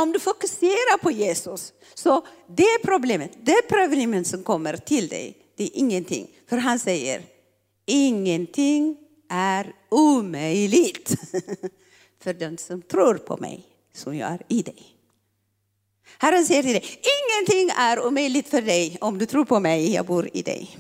[0.03, 5.65] om du fokuserar på Jesus, så det problemet, det problemet som kommer till dig, det
[5.65, 6.31] är ingenting.
[6.49, 7.23] För han säger,
[7.87, 8.97] ingenting
[9.29, 11.15] är omöjligt
[12.23, 14.96] för den som tror på mig, som jag är i dig.
[16.19, 20.07] Herren säger till dig, ingenting är omöjligt för dig om du tror på mig, jag
[20.07, 20.79] bor i dig.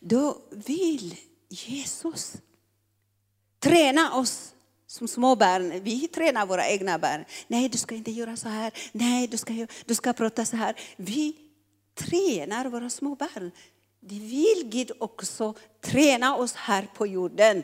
[0.00, 1.16] Då vill
[1.48, 2.36] Jesus
[3.58, 4.54] träna oss
[4.86, 5.80] som små barn.
[5.82, 7.24] Vi tränar våra egna barn.
[7.46, 8.72] Nej, du ska inte göra så här.
[8.92, 10.76] Nej, du ska, du ska prata så här.
[10.96, 11.36] Vi
[11.94, 13.50] tränar våra små barn.
[14.08, 17.62] Det vill Gud också träna oss här på jorden.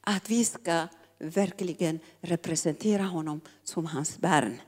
[0.00, 0.86] Att vi ska
[1.18, 4.60] verkligen representera honom som hans barn.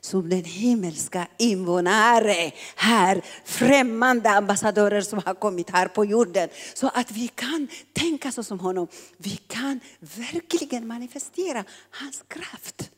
[0.00, 6.48] Som den himmelska invånare här, främmande ambassadörer som har kommit här på jorden.
[6.74, 8.88] Så att vi kan tänka så som honom.
[9.16, 12.90] Vi kan verkligen manifestera hans kraft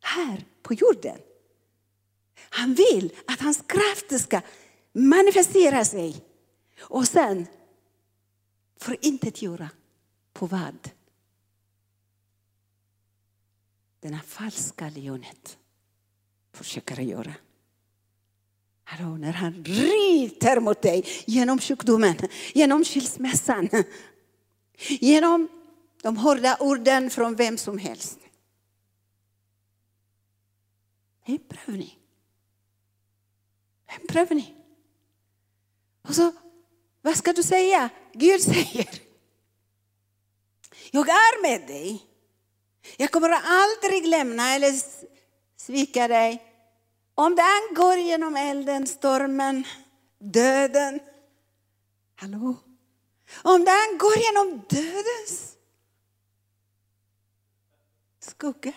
[0.00, 1.18] här på jorden.
[2.50, 4.40] Han vill att hans kraft ska
[4.92, 6.27] manifestera sig
[6.80, 7.46] och sen
[8.76, 9.70] förintetgöra
[10.32, 10.90] på vad?
[14.00, 15.58] Den här falska lejonet
[16.52, 17.34] försöker göra.
[18.84, 22.16] Hallå, när han ryter mot dig genom sjukdomen,
[22.54, 23.68] genom skilsmässan,
[24.88, 25.48] genom
[26.02, 28.18] de hårda orden från vem som helst.
[31.26, 31.98] Det är en prövning.
[33.86, 34.54] En prövning.
[36.02, 36.32] Och så
[37.08, 37.90] vad ska du säga?
[38.12, 38.88] Gud säger,
[40.90, 42.06] jag är med dig.
[42.96, 44.72] Jag kommer aldrig lämna eller
[45.56, 46.42] svika dig.
[47.14, 49.64] Om den går genom elden, stormen,
[50.18, 51.00] döden.
[52.16, 52.56] Hallå?
[53.42, 55.56] Om den går genom dödens
[58.20, 58.72] skugga.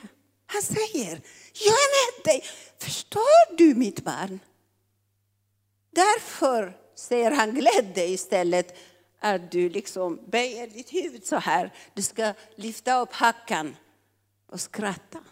[0.46, 1.22] Han säger,
[1.54, 2.44] jag är med dig.
[2.80, 4.40] Förstår du mitt barn?
[5.92, 8.78] Därför säger han, gläd dig istället
[9.20, 11.74] att du liksom böjer ditt huvud så här.
[11.94, 13.76] Du ska lyfta upp hackan
[14.46, 15.24] och skratta.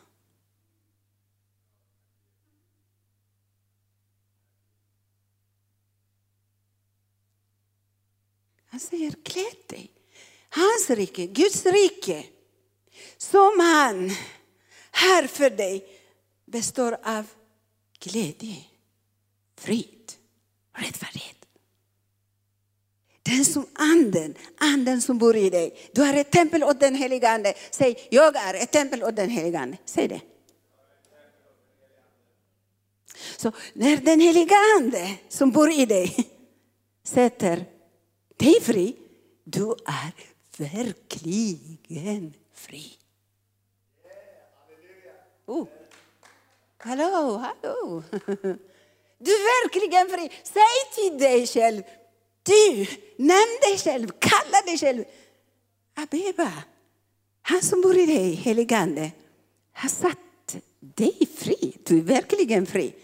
[8.65, 9.91] Han säger, gläd dig.
[10.49, 12.25] Hans rike, Guds rike,
[13.17, 14.12] som han
[14.91, 15.99] här för dig
[16.45, 17.27] består av
[17.99, 18.63] glädje,
[19.55, 20.13] frid,
[20.73, 21.38] rättfärdighet.
[23.30, 25.89] Den som anden, anden som bor i dig.
[25.94, 27.54] Du är ett tempel åt den helige Ande.
[27.72, 29.78] Säg, jag är ett tempel åt den helige Ande.
[29.86, 30.22] Säg det.
[33.38, 36.30] Så när den heliga Ande som bor i dig
[37.04, 37.65] sätter
[38.38, 38.96] dig fri,
[39.44, 40.12] du är
[40.58, 42.98] verkligen fri.
[45.46, 45.68] Oh.
[46.78, 48.04] Hallå, hallå.
[49.22, 50.32] Du är verkligen fri.
[50.44, 51.84] Säg till dig själv,
[52.49, 55.03] du, nämn dig själv, kalla dig själv
[55.99, 56.51] Abeba.
[57.41, 59.12] Han som bor i dig, heligande,
[59.73, 61.77] har satt dig fri.
[61.83, 62.95] Du är verkligen fri.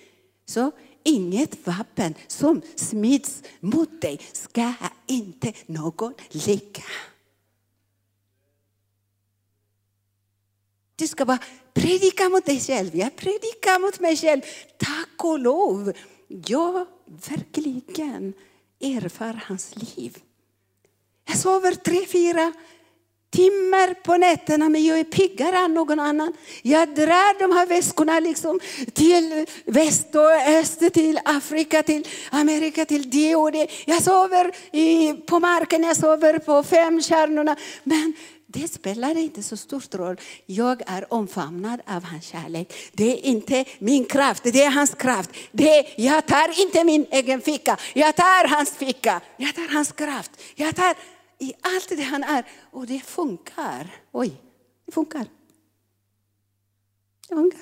[0.46, 0.72] Så
[1.04, 4.74] inget vapen som smids mot dig ska
[5.08, 6.84] inte någon lägga.
[10.96, 11.40] Du ska bara
[11.74, 12.96] predika mot dig själv.
[12.96, 14.42] Jag predikar mot mig själv.
[14.78, 15.94] Tack och lov.
[16.28, 18.34] Jag verkligen
[18.86, 20.18] erfar hans liv.
[21.28, 22.54] Jag sover tre, fyra
[23.36, 26.34] timmar på nätterna men jag är piggare än någon annan.
[26.62, 28.60] Jag drar de här väskorna liksom
[28.94, 33.68] till väst och öst, till Afrika, till Amerika, till det och det.
[33.86, 37.56] Jag sover i, på marken, jag sover på fem kärnorna.
[37.84, 38.14] Men
[38.56, 40.18] det spelar inte så stor roll.
[40.46, 42.74] Jag är omfamnad av hans kärlek.
[42.94, 45.30] Det är inte min kraft, det är hans kraft.
[45.52, 49.22] Det jag tar inte min egen ficka, jag tar hans ficka.
[49.38, 50.32] Jag tar hans kraft.
[50.56, 50.96] Jag tar
[51.40, 52.46] i allt det han är.
[52.72, 53.96] Och det funkar.
[54.12, 54.42] Oj,
[54.86, 55.26] det funkar.
[57.30, 57.60] Det funkar.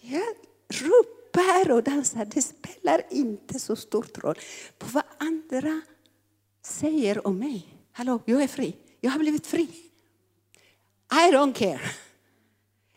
[0.00, 0.34] Jag
[0.68, 2.24] ropar och dansar.
[2.24, 4.38] Det spelar inte så stor roll
[4.78, 5.80] på vad andra
[6.70, 7.66] säger om mig.
[7.92, 8.76] Hallå, jag är fri.
[9.00, 9.68] Jag har blivit fri.
[11.12, 11.80] I don't care.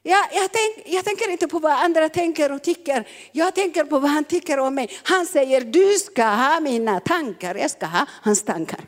[0.05, 3.07] Jag, jag, tänk, jag, tänker inte på vad andra tänker och tycker.
[3.31, 4.89] Jag tänker på vad han tycker om mig.
[5.03, 7.55] Han säger, du ska ha mina tankar.
[7.55, 8.81] Jag ska ha hans tankar.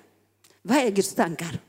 [0.61, 1.59] Vad är Guds tankar?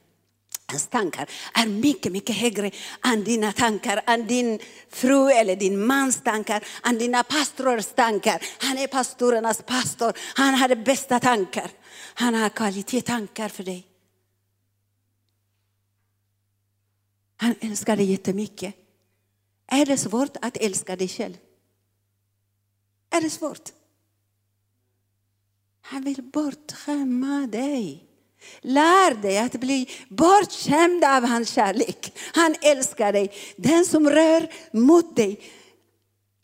[0.69, 2.71] Hans tankar är mycket, mycket högre
[3.05, 4.59] än dina tankar, än din
[4.89, 8.43] fru eller din mans tankar, än dina pastorers tankar.
[8.59, 11.71] Han är pastorernas pastor, han har de bästa tankar.
[12.15, 13.87] Han har kvalitetstankar för dig.
[17.37, 18.75] Han älskar dig jättemycket.
[19.67, 21.37] Är det svårt att älska dig själv?
[23.11, 23.73] Är det svårt?
[25.81, 28.06] Han vill bortskämma dig.
[28.61, 32.13] Lär dig att bli bortskämd av hans kärlek.
[32.35, 33.33] Han älskar dig.
[33.57, 35.41] Den som rör mot dig,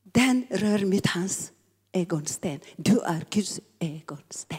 [0.02, 1.52] den rör mot hans
[1.92, 2.60] ögonsten.
[2.76, 4.58] Du är Guds ögonsten.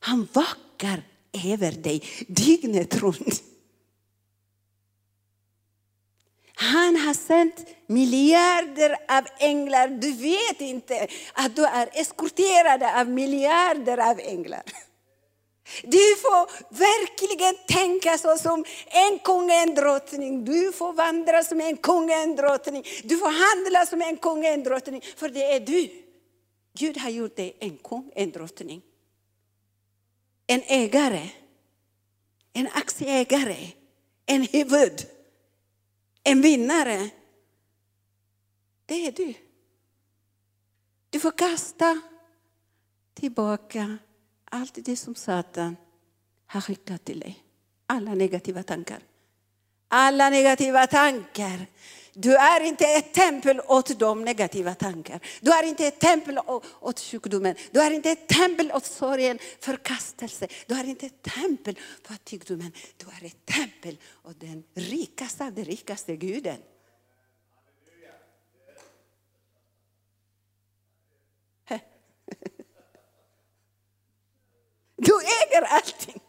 [0.00, 1.02] Han vakar
[1.32, 3.42] över dig dygnet runt.
[6.62, 9.88] Han har sänt miljarder av änglar.
[9.88, 14.62] Du vet inte att du är eskorterad av miljarder av änglar.
[15.82, 20.44] Du får verkligen tänka så som en kung och en drottning.
[20.44, 22.84] Du får vandra som en kung och en drottning.
[23.04, 25.02] Du får handla som en kung och en drottning.
[25.16, 25.88] För det är du.
[26.78, 28.82] Gud har gjort dig en kung, en drottning.
[30.46, 31.28] En ägare.
[32.52, 33.68] En aktieägare.
[34.26, 35.06] En huvud.
[36.22, 37.10] En vinnare.
[38.86, 39.34] Det är du.
[41.10, 42.00] Du får kasta
[43.14, 43.98] tillbaka
[44.44, 45.76] allt det som Satan
[46.46, 47.44] har skickat till dig.
[47.86, 49.02] Alla negativa tankar.
[49.92, 51.66] Alla negativa tankar.
[52.12, 55.20] Du är inte ett tempel åt de negativa tankar.
[55.40, 56.38] Du är inte ett tempel
[56.80, 57.54] åt sjukdomen.
[57.70, 60.48] Du är inte ett tempel åt sorgen, förkastelse.
[60.66, 62.72] Du är inte ett tempel för fattigdomen.
[62.96, 66.58] Du är ett tempel åt den rikaste av de rikaste guden.
[74.96, 76.20] Du äger allting.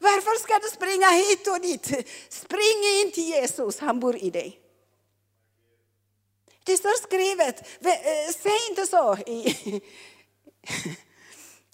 [0.00, 1.86] Varför ska du springa hit och dit?
[2.28, 4.60] Spring in till Jesus, han bor i dig.
[6.66, 9.80] Det står skrivet, eh, säg inte så i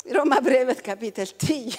[0.15, 1.73] Romarbrevet kapitel 10.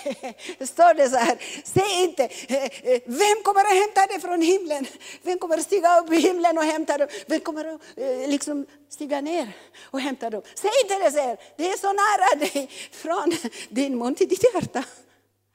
[0.66, 4.86] står det så här, säg inte, eh, eh, vem kommer att hämta dig från himlen?
[5.22, 7.08] Vem kommer att stiga upp i himlen och hämta dem?
[7.28, 7.82] Vem kommer att
[8.30, 10.42] liksom stiga ner och hämta dem?
[10.56, 11.38] Säg inte det, säger.
[11.58, 13.34] det är så nära dig, från
[13.70, 14.84] din mun till ditt hjärta.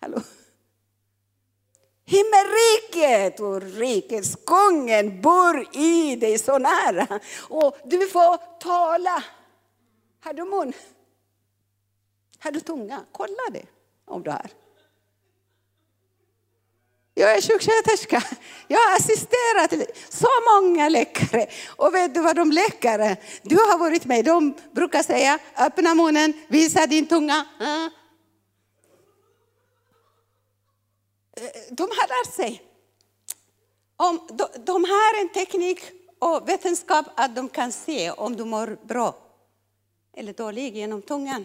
[0.00, 0.20] Hallå?
[2.08, 7.20] Himmelriket och rikets kungen bor i dig så nära.
[7.48, 9.24] Och du får tala.
[10.24, 10.72] Har du mun?
[12.38, 13.04] Har du tunga?
[13.12, 13.66] Kolla det
[14.06, 14.50] om du har.
[17.14, 18.22] Jag är sjuksköterska.
[18.68, 21.46] Jag har assisterat så många läkare.
[21.76, 26.32] Och vet du vad de läkare du har varit med de brukar säga öppna munnen,
[26.48, 27.46] visa din tunga.
[27.60, 27.84] Mm.
[27.84, 27.92] Eh,
[31.70, 32.62] de har lärt sig.
[33.96, 35.80] Om, de, de har en teknik
[36.18, 39.16] och vetenskap att de kan se om du mår bra
[40.16, 41.44] eller dåligt genom tungan.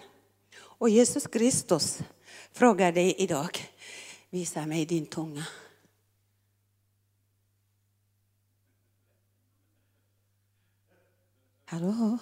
[0.55, 1.99] Och Jesus Kristus
[2.51, 3.69] frågar dig idag,
[4.29, 5.45] visa mig din tunga.
[11.65, 12.17] Hallå?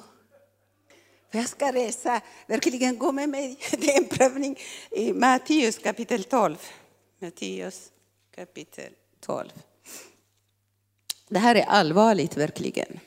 [1.31, 3.57] Jag ska resa, verkligen gå med mig.
[3.71, 4.59] Det är en prövning
[4.91, 6.57] i Matteus kapitel 12.
[7.21, 7.91] Matteus
[8.35, 9.49] kapitel 12.
[11.29, 12.99] Det här är allvarligt verkligen.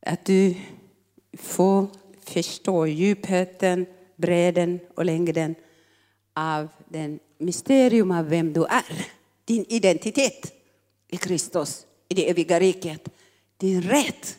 [0.00, 0.54] Att du
[1.32, 1.88] får
[2.20, 5.54] förstå djupheten, bredden och längden
[6.32, 9.06] av den mysterium av vem du är.
[9.44, 10.52] Din identitet
[11.08, 13.08] i Kristus, i det eviga riket.
[13.56, 14.38] Din rätt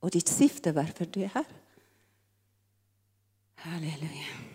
[0.00, 1.44] och ditt syfte varför du är här.
[3.54, 4.49] Halleluja.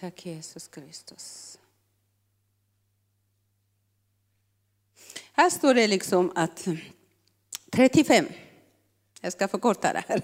[0.00, 1.58] Tack Jesus Kristus.
[5.32, 6.68] Här står det liksom att
[7.70, 8.26] 35,
[9.20, 10.22] jag ska förkorta det här.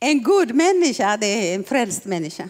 [0.00, 2.48] En god människa, det är en frälst människa.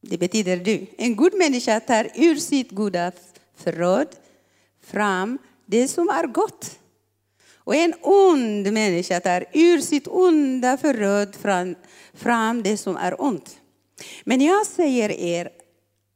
[0.00, 0.86] Det betyder du.
[0.98, 3.12] En god människa tar ur sitt goda
[3.56, 4.08] förråd
[4.80, 6.78] fram det som är gott.
[7.54, 11.74] Och en ond människa tar ur sitt onda förråd fram,
[12.14, 13.58] fram det som är ont.
[14.24, 15.50] Men jag säger er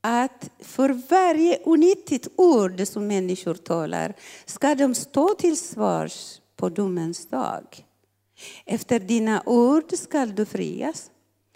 [0.00, 4.14] att för varje onyttigt ord som människor talar
[4.44, 7.86] ska de stå till svars på domens dag.
[8.64, 11.10] Efter dina ord skall du frias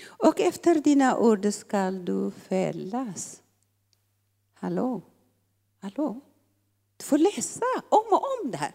[0.06, 3.42] och efter dina ord skall du fällas.
[4.54, 5.02] Hallå?
[5.80, 6.20] Hallå?
[6.96, 8.74] Du får läsa om och om det här.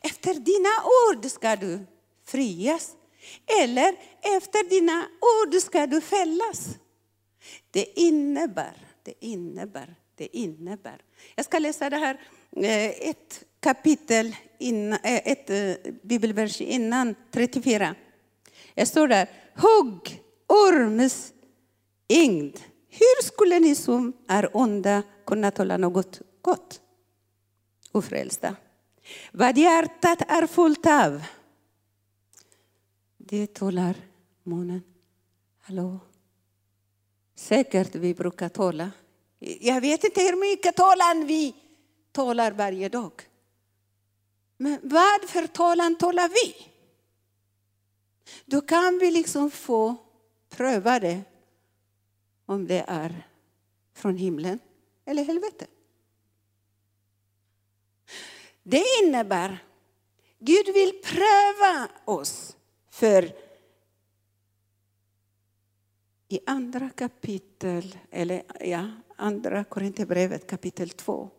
[0.00, 0.68] Efter dina
[1.08, 1.86] ord ska du
[2.24, 2.96] frias.
[3.62, 6.68] Eller efter dina ord ska du fällas.
[7.70, 11.02] Det innebär, det innebär, det innebär.
[11.34, 12.20] Jag ska läsa det här,
[12.56, 17.94] eh, ett kapitel, innan, eh, ett eh, bibelvers innan, 34.
[18.74, 21.32] Jag står där, hugg orms
[22.08, 22.56] ingd.
[22.90, 26.80] Hur skulle ni som är onda kunna tala något gott?
[27.92, 28.56] Ofrälsta.
[29.32, 31.22] Vad hjärtat är fullt av,
[33.28, 33.96] det talar
[34.42, 34.82] munnen.
[35.60, 36.00] Hallå?
[37.34, 38.90] Säkert vi brukar tala.
[39.38, 41.54] Jag vet inte hur mycket talan vi
[42.12, 43.12] talar varje dag.
[44.56, 46.66] Men vad för talan talar vi?
[48.44, 49.96] Då kan vi liksom få
[50.48, 51.22] pröva det
[52.46, 53.28] om det är
[53.94, 54.58] från himlen
[55.04, 55.70] eller helvetet.
[58.62, 59.64] Det innebär
[60.38, 62.47] Gud vill pröva oss
[62.98, 63.32] för
[66.28, 71.30] i andra kapitel, eller ja, andra Korinthierbrevet kapitel 2,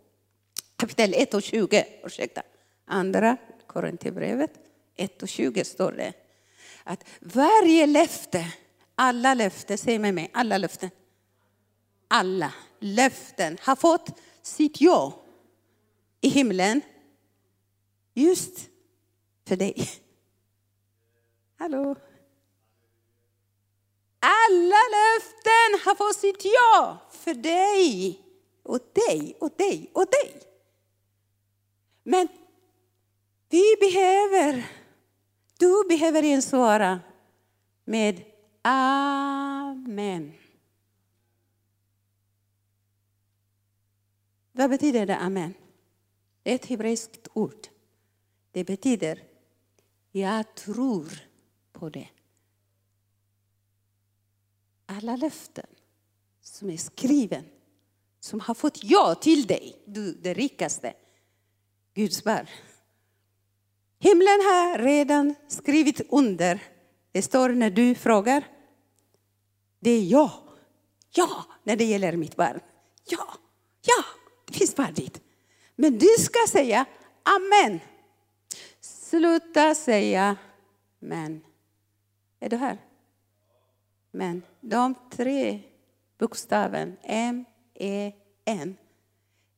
[0.75, 2.41] kapitel 1 och 20, ursäkta.
[2.85, 3.37] Andra
[3.67, 4.51] Korinthierbrevet
[4.95, 6.13] 1 och 20 står det
[6.83, 8.53] att varje löfte,
[8.95, 10.89] alla löften, säg med mig, alla löften,
[12.07, 15.23] alla löften har fått sitt ja
[16.21, 16.81] i himlen
[18.13, 18.69] just
[19.47, 19.89] för dig.
[21.59, 21.95] Hallå?
[24.19, 28.19] Alla löften har fått sitt ja för dig
[28.63, 30.41] och dig och dig och dig.
[32.03, 32.27] Men
[33.49, 34.67] vi behöver,
[35.57, 36.99] du behöver insvara
[37.83, 38.23] med
[38.61, 40.33] Amen.
[44.51, 45.53] Vad betyder det Amen?
[46.43, 47.67] Det är ett hebreiskt ord.
[48.51, 49.23] Det betyder
[50.11, 51.28] jag tror
[51.79, 52.07] på det.
[54.85, 55.65] Alla löften
[56.41, 57.45] som är skriven,
[58.19, 60.93] som har fått ja till dig, du det rikaste,
[61.93, 62.47] Guds barn.
[63.99, 66.63] Himlen har redan skrivit under.
[67.11, 68.47] Det står när du frågar.
[69.79, 70.43] Det är ja.
[71.11, 72.59] Ja, när det gäller mitt barn.
[73.05, 73.27] Ja,
[73.81, 74.03] ja,
[74.45, 75.21] det finns färdigt.
[75.75, 76.85] Men du ska säga
[77.23, 77.79] amen.
[78.81, 80.37] Sluta säga
[80.99, 81.41] men.
[82.39, 82.77] Är du här?
[84.11, 85.61] Men de tre
[86.17, 88.11] bokstäverna M, E,
[88.45, 88.77] N,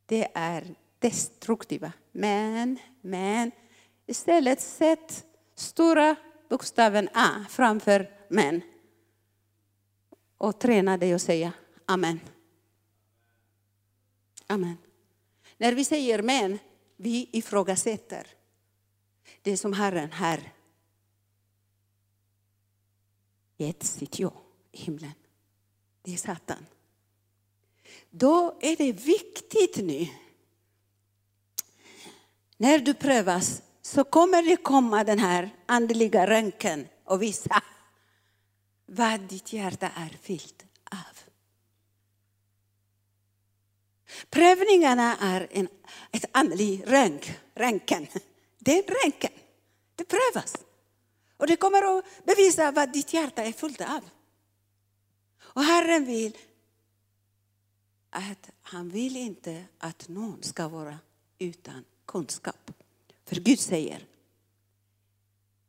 [0.06, 1.94] det är destruktiva.
[2.12, 3.52] Men, men.
[4.06, 5.26] Istället sätt
[5.56, 6.16] stora
[6.50, 8.62] bokstaven A framför men.
[10.38, 11.54] Och träna dig att säga
[11.86, 12.20] amen.
[14.48, 14.78] Amen.
[15.58, 16.60] När vi säger men,
[16.98, 18.28] vi ifrågasätter
[19.42, 20.54] det som Herren här
[23.62, 24.34] gett sitt ja
[24.72, 25.14] i himlen.
[26.02, 26.66] Det är Satan.
[28.10, 30.08] Då är det viktigt nu.
[32.58, 37.64] När du prövas så kommer det komma den här andliga röntgen och visa
[38.86, 41.18] vad ditt hjärta är fyllt av.
[44.30, 45.68] Prövningarna är en,
[46.12, 46.84] ett andlig
[47.56, 48.08] röntgen.
[48.60, 49.32] Det är en röntgen.
[49.96, 50.58] Det prövas.
[51.42, 54.10] Och det kommer att bevisa vad ditt hjärta är fullt av.
[55.42, 56.38] Och Herren vill
[58.10, 61.00] att han vill inte att någon ska vara
[61.40, 62.72] utan kunskap.
[63.26, 64.06] För Gud säger,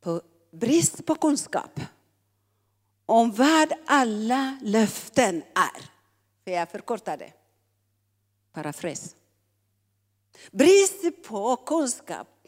[0.01, 1.81] på brist på kunskap
[3.07, 5.91] om vad alla löften är.
[6.45, 7.33] För jag förkortar det.
[8.53, 9.17] Parafras.
[10.51, 12.42] Brist på kunskap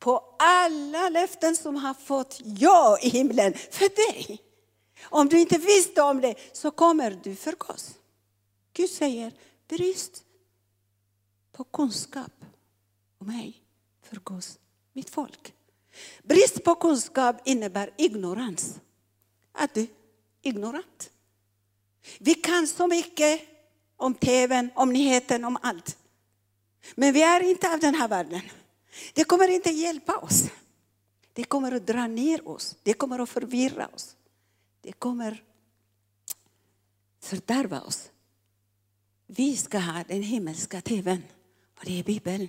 [0.00, 4.42] på alla löften som har fått ja i himlen för dig.
[5.02, 7.94] Om du inte visste om det så kommer du förgås.
[8.72, 9.32] Gud säger
[9.68, 10.24] brist
[11.52, 12.32] på kunskap
[13.18, 13.62] om mig
[14.02, 14.58] förgås
[14.92, 15.54] mitt folk.
[16.22, 18.80] Brist på kunskap innebär ignorans.
[19.52, 19.88] Att du är
[20.42, 21.10] ignorant.
[22.18, 23.40] Vi kan så mycket
[23.96, 25.96] om tv, om nyheten, om allt.
[26.94, 28.40] Men vi är inte av den här världen.
[29.12, 30.44] Det kommer inte hjälpa oss.
[31.32, 32.76] Det kommer att dra ner oss.
[32.82, 34.16] Det kommer att förvirra oss.
[34.82, 35.44] Det kommer
[37.20, 38.10] fördärva oss.
[39.26, 41.22] Vi ska ha den himmelska tvn
[41.78, 42.48] och det är Bibeln.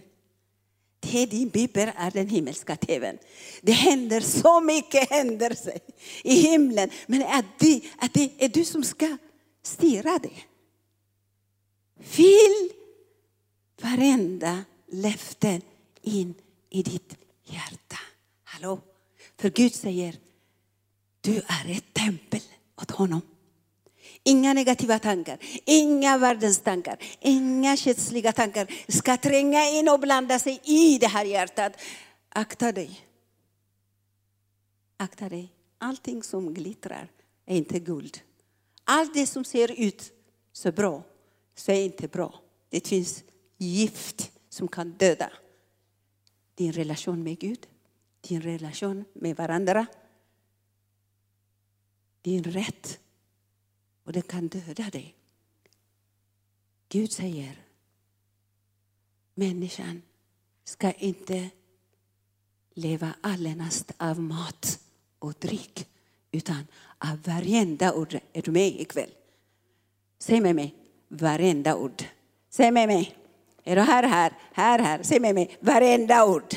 [1.01, 3.17] Det är din bibel är den himmelska tvn.
[3.61, 5.79] Det händer så mycket händelser
[6.23, 6.89] i himlen.
[7.07, 9.17] Men att det, att det är du som ska
[9.63, 10.43] styra det.
[12.03, 12.71] Fyll
[13.81, 15.61] varenda löfte
[16.01, 16.33] in
[16.69, 17.97] i ditt hjärta.
[18.43, 18.79] Hallå?
[19.37, 20.15] För Gud säger,
[21.21, 22.41] du är ett tempel
[22.81, 23.21] åt honom.
[24.23, 30.61] Inga negativa tankar, inga världens tankar, inga kötsliga tankar ska tränga in och blanda sig
[30.63, 31.73] i det här hjärtat.
[32.29, 33.05] Akta dig.
[34.97, 35.53] Akta dig.
[35.77, 37.11] Allting som glittrar
[37.45, 38.21] är inte guld.
[38.83, 40.11] Allt det som ser ut
[40.53, 41.03] så bra,
[41.55, 42.39] så är inte bra.
[42.69, 43.23] Det finns
[43.57, 45.29] gift som kan döda
[46.61, 47.67] din relation med Gud,
[48.21, 49.85] din relation med varandra,
[52.21, 52.99] din rätt.
[54.03, 55.15] Och det kan döda dig.
[56.89, 57.65] Gud säger,
[59.33, 60.01] människan
[60.63, 61.49] ska inte
[62.73, 64.79] leva allenast av mat
[65.19, 65.87] och dryck,
[66.31, 68.19] utan av varenda ord.
[68.33, 69.11] Är du med ikväll?
[70.19, 70.75] Säg med mig,
[71.07, 72.03] varenda ord.
[72.49, 73.20] Säg med mig.
[73.63, 75.03] Är du här, här, här, här?
[75.03, 76.55] Säg med mig, varenda ord.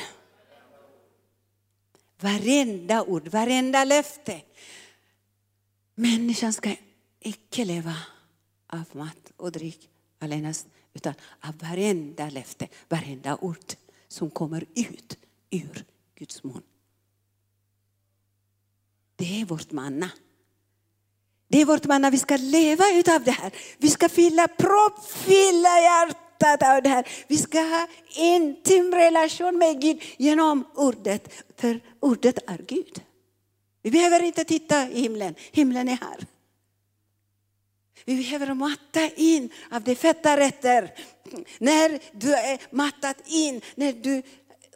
[2.19, 4.41] Varenda ord, varenda löfte.
[5.95, 6.75] Människan ska
[7.19, 7.95] icke leva
[8.67, 9.89] av mat och dryck
[10.19, 13.73] allenast, utan av varenda löfte, varenda ord
[14.07, 15.17] som kommer ut
[15.49, 15.85] ur
[16.15, 16.61] Guds mun.
[19.15, 20.09] Det är vårt manna.
[21.47, 23.53] Det är vårt manna, vi ska leva utav det här.
[23.77, 27.07] Vi ska fylla, propp, fylla hjärtat av det här.
[27.27, 33.01] Vi ska ha intim relation med Gud genom ordet, för ordet är Gud.
[33.81, 36.25] Vi behöver inte titta i himlen, himlen är här.
[38.05, 40.93] Vi behöver matta in av de feta rätter.
[41.59, 44.23] När du är mattat in, när du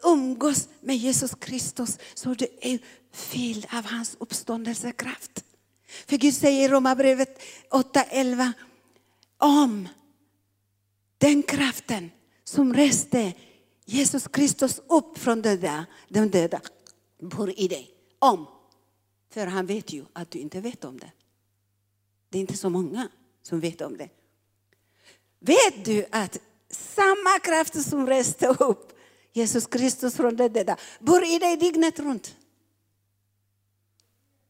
[0.02, 2.78] umgås med Jesus Kristus så du är
[3.12, 5.44] fylld av hans uppståndelsekraft.
[6.06, 8.52] För Gud säger i Romarbrevet 8.11
[9.38, 9.88] om
[11.20, 12.10] den kraften
[12.44, 13.32] som reste
[13.84, 16.60] Jesus Kristus upp från döda, de döda
[17.18, 17.90] bor i dig.
[18.18, 18.46] Om.
[19.30, 21.12] För han vet ju att du inte vet om det.
[22.28, 23.08] Det är inte så många
[23.42, 24.08] som vet om det.
[25.38, 26.38] Vet du att
[26.70, 28.92] samma kraft som reste upp
[29.32, 32.36] Jesus Kristus från de döda bor i dig dygnet runt?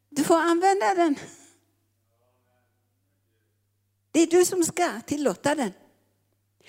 [0.09, 1.15] Du får använda den.
[4.11, 5.73] Det är du som ska tillåta den.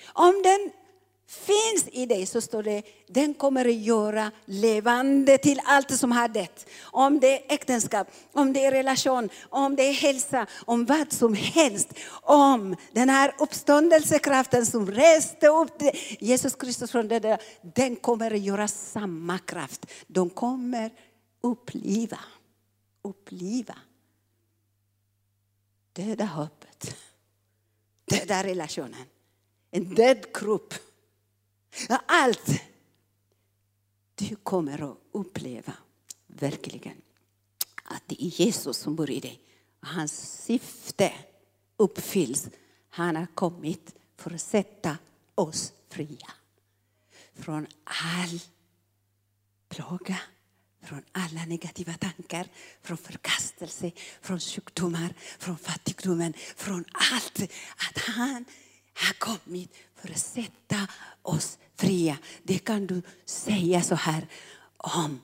[0.06, 0.70] Om den
[1.28, 6.28] finns i dig så står det, den kommer att göra levande till allt som har
[6.28, 6.66] dött.
[6.82, 11.34] Om det är äktenskap, om det är relation, om det är hälsa, om vad som
[11.34, 11.88] helst.
[12.22, 15.82] Om den här uppståndelsekraften som reste upp
[16.20, 17.42] Jesus Kristus från det där,
[17.74, 19.86] den kommer att göra samma kraft.
[20.06, 20.90] De kommer
[21.42, 22.18] uppliva,
[23.02, 23.74] uppliva
[25.92, 26.96] döda hoppet,
[28.04, 29.06] döda relationen,
[29.72, 30.74] en död kropp.
[32.06, 32.62] Allt
[34.14, 35.72] du kommer att uppleva
[36.26, 36.96] verkligen
[37.84, 39.40] att det är Jesus som bor i dig.
[39.80, 41.12] Hans syfte
[41.76, 42.48] uppfylls.
[42.88, 44.98] Han har kommit för att sätta
[45.34, 46.32] oss fria
[47.34, 48.40] från all
[49.68, 50.18] plåga,
[50.82, 52.48] från alla negativa tankar,
[52.82, 57.42] från förkastelse, från sjukdomar, från fattigdomen, från allt.
[57.76, 58.44] Att han
[58.94, 60.88] har kommit för att sätta
[61.22, 62.18] oss fria.
[62.42, 64.26] Det kan du säga så här
[64.76, 65.20] om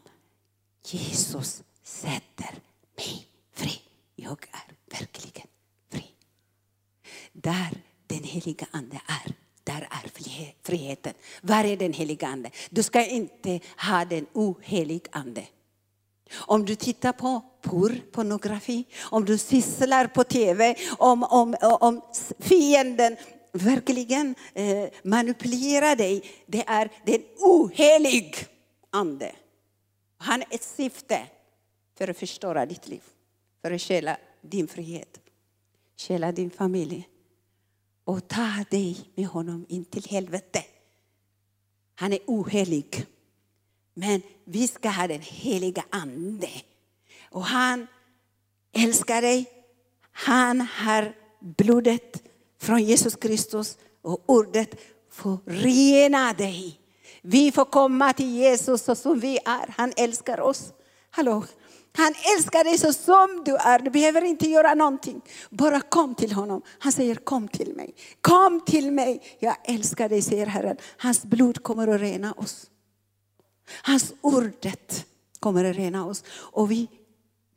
[0.84, 2.54] Jesus sätter
[2.96, 3.80] mig fri.
[4.16, 5.46] Jag är verkligen
[5.92, 6.04] fri.
[7.32, 10.10] Där den heliga Ande är, där är
[10.62, 11.14] friheten.
[11.40, 12.50] Var är den heliga Ande?
[12.70, 15.46] Du ska inte ha den ohelig Ande.
[16.34, 22.02] Om du tittar på porr, pornografi, om du sysslar på tv, om, om, om
[22.38, 23.16] fienden
[23.52, 28.36] verkligen eh, manipulerar dig, det är, den ohelig
[28.90, 29.32] ande.
[30.16, 31.26] Han har ett syfte
[31.98, 33.02] för att förstöra ditt liv,
[33.62, 35.18] för att stjäla din frihet,
[35.96, 37.08] stjäla din familj
[38.04, 40.64] och ta dig med honom in till helvete.
[41.94, 43.06] Han är ohelig.
[43.94, 46.50] Men vi ska ha den heliga ande.
[47.30, 47.86] Och han
[48.72, 49.46] älskar dig.
[50.12, 52.22] Han har blodet
[52.60, 54.74] från Jesus Kristus och ordet
[55.10, 56.80] får rena dig.
[57.22, 59.74] Vi får komma till Jesus så som vi är.
[59.76, 60.72] Han älskar oss.
[61.10, 61.44] Hallå?
[61.92, 63.78] Han älskar dig så som du är.
[63.78, 65.20] Du behöver inte göra någonting.
[65.50, 66.62] Bara kom till honom.
[66.78, 67.94] Han säger kom till mig.
[68.20, 69.22] Kom till mig.
[69.38, 70.76] Jag älskar dig, säger Herren.
[70.96, 72.70] Hans blod kommer att rena oss.
[73.82, 75.06] Hans ordet
[75.40, 76.24] kommer att rena oss.
[76.30, 76.88] Och vi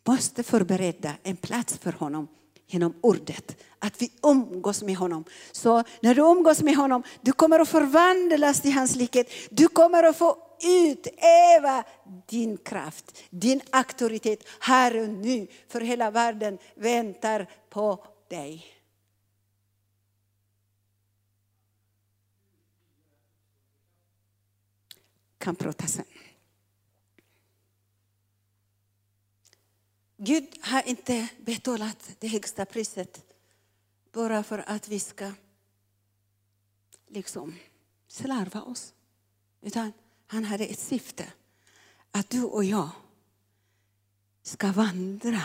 [0.08, 2.28] måste förbereda en plats för honom
[2.74, 3.58] genom ordet.
[3.80, 5.24] Att vi umgås med honom.
[5.52, 9.32] Så när du umgås med honom, du kommer att förvandlas till hans likhet.
[9.50, 11.84] Du kommer att få utöva
[12.28, 15.48] din kraft, din auktoritet här och nu.
[15.68, 18.66] För hela världen väntar på dig.
[25.38, 26.06] Kan prata sen.
[30.24, 33.26] Gud har inte betalat det högsta priset
[34.12, 35.32] bara för att vi ska
[37.08, 37.56] liksom
[38.08, 38.94] slarva oss.
[39.62, 39.94] Utan
[40.28, 41.34] han hade ett syfte.
[42.12, 42.90] Att du och jag
[44.44, 45.42] ska vandra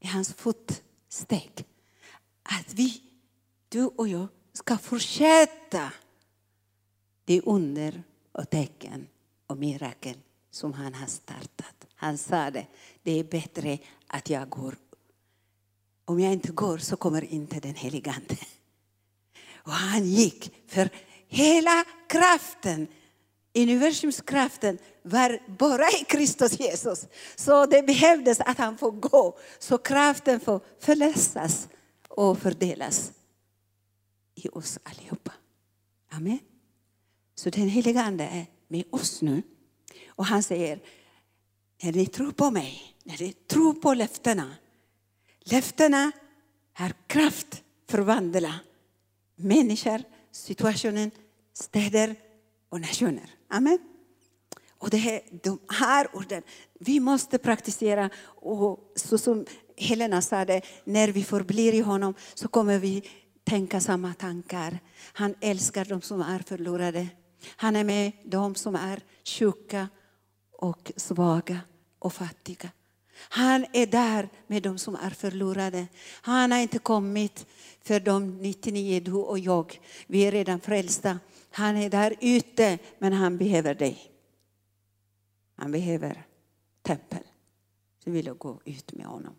[0.00, 1.66] i hans fotsteg.
[2.42, 3.02] Att vi,
[3.68, 5.92] du och jag, ska fortsätta
[7.24, 9.08] det under och tecken
[9.46, 10.18] och mirakel
[10.50, 11.77] som han har startat.
[12.00, 12.66] Han sa det,
[13.02, 14.76] det är bättre att jag går.
[16.04, 18.36] Om jag inte går så kommer inte den helige Ande.
[19.54, 20.90] Och han gick, för
[21.26, 22.86] hela kraften,
[23.54, 27.06] universumskraften var bara i Kristus Jesus.
[27.36, 31.68] Så det behövdes att han får gå, så kraften får förlösas
[32.08, 33.12] och fördelas
[34.34, 35.32] i oss allihopa.
[36.10, 36.38] Amen.
[37.34, 39.42] Så den helige Ande är med oss nu.
[40.08, 40.80] Och han säger,
[41.82, 44.54] när ni tror på mig, när ni tror på löftena.
[45.40, 46.12] Löftena
[46.72, 48.54] har kraft förvandla
[49.36, 51.10] människor, situationen,
[51.52, 52.14] städer
[52.68, 53.30] och nationer.
[53.48, 53.78] Amen.
[54.78, 56.42] Och det här, de här orden,
[56.80, 58.10] vi måste praktisera.
[58.24, 63.10] Och så som Helena sa det, när vi förblir i honom så kommer vi
[63.44, 64.78] tänka samma tankar.
[65.12, 67.08] Han älskar de som är förlorade.
[67.56, 69.88] Han är med de som är sjuka
[70.58, 71.60] och svaga
[71.98, 72.70] och fattiga.
[73.18, 75.86] Han är där med de som är förlorade.
[76.22, 77.46] Han har inte kommit
[77.82, 79.80] för de 99, du och jag.
[80.06, 81.18] Vi är redan frälsta.
[81.50, 84.12] Han är där ute, men han behöver dig.
[85.56, 86.26] Han behöver
[86.82, 87.22] tempel.
[88.04, 89.34] Så vill jag gå ut med honom.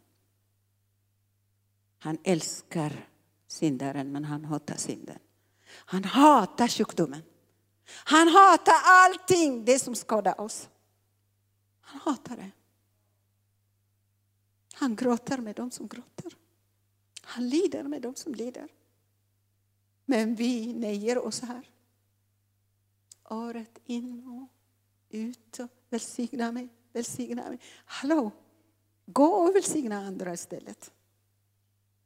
[2.00, 3.08] Han älskar
[3.48, 5.20] syndaren, men han hatar synden.
[5.70, 7.22] Han hatar sjukdomen.
[7.90, 10.70] Han hatar allting det som skadar oss.
[11.90, 12.52] Han hatar det.
[14.74, 16.34] Han gråter med dem som gråter.
[17.22, 18.68] Han lider med dem som lider.
[20.06, 21.70] Men vi nöjer oss här.
[23.30, 24.48] Året in och
[25.10, 25.60] ut.
[25.60, 27.60] Och välsigna mig, välsigna mig.
[27.86, 28.32] Hallå,
[29.06, 30.92] gå och välsigna andra istället.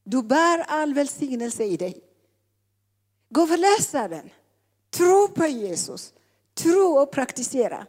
[0.03, 2.03] Du bär all välsignelse i dig.
[3.29, 4.29] Gå och läsa den.
[4.89, 6.13] Tro på Jesus.
[6.53, 7.87] Tro och praktisera.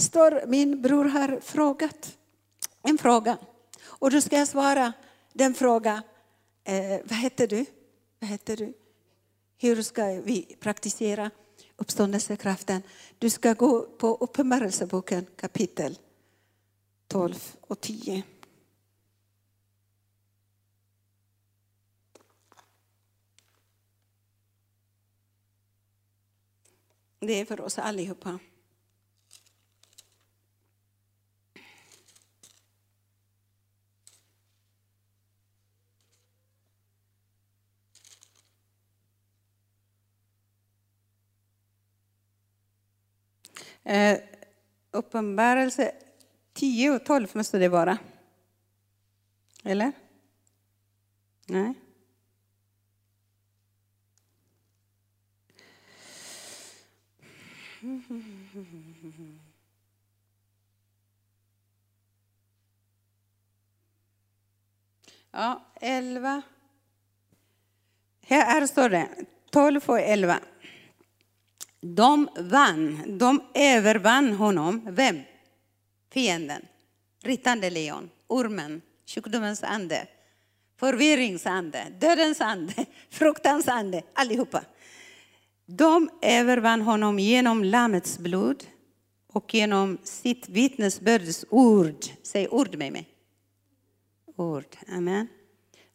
[0.00, 2.18] Står, min bror har frågat
[2.82, 3.38] en fråga.
[3.82, 4.92] Och då ska jag svara
[5.32, 6.02] den frågan.
[6.64, 7.66] Eh, vad heter du?
[8.18, 8.72] Vad heter du?
[9.58, 11.30] Hur ska vi praktisera
[11.76, 12.82] uppståndelsekraften?
[13.18, 15.98] Du ska gå på Uppenbarelseboken kapitel
[17.06, 18.22] 12 och 10.
[27.20, 28.38] Det är för oss allihopa.
[43.84, 44.18] Eh,
[44.90, 45.92] uppenbarelse
[46.52, 47.98] 10 och 12 måste det vara.
[49.64, 49.92] Eller?
[51.46, 51.74] Nej.
[65.32, 66.42] Ja, 11.
[68.22, 69.08] Här står det
[69.50, 70.40] 12 och 11.
[71.82, 74.86] De vann, de övervann honom.
[74.90, 75.20] Vem?
[76.12, 76.62] Fienden.
[77.22, 80.06] Rittande lejon, ormen, sjukdomens ande,
[80.80, 82.74] förvirringsande, dödens ande,
[83.10, 84.64] fruktans ande, allihopa.
[85.66, 88.64] De övervann honom genom Lammets blod
[89.32, 92.04] och genom sitt vittnesbörds ord.
[92.22, 93.08] Säg ord med mig.
[94.36, 94.76] Ord.
[94.88, 95.28] Amen.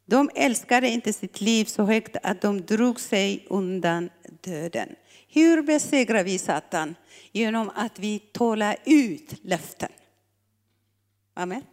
[0.06, 4.10] De älskade inte sitt liv så högt att de drog sig undan
[4.42, 4.90] döden.
[5.28, 6.96] Hur besegrar vi Satan?
[7.32, 9.92] Genom att vi talar ut löften.
[11.34, 11.64] Amen.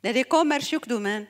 [0.00, 1.26] När det kommer sjukdomen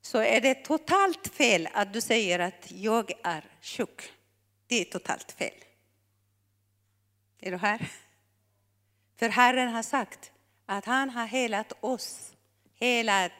[0.00, 4.12] så är det totalt fel att du säger att jag är sjuk.
[4.66, 5.54] Det är totalt fel.
[7.40, 7.90] Är du här?
[9.16, 10.32] För Herren har sagt
[10.66, 12.32] att han har helat oss.
[12.74, 13.32] Helat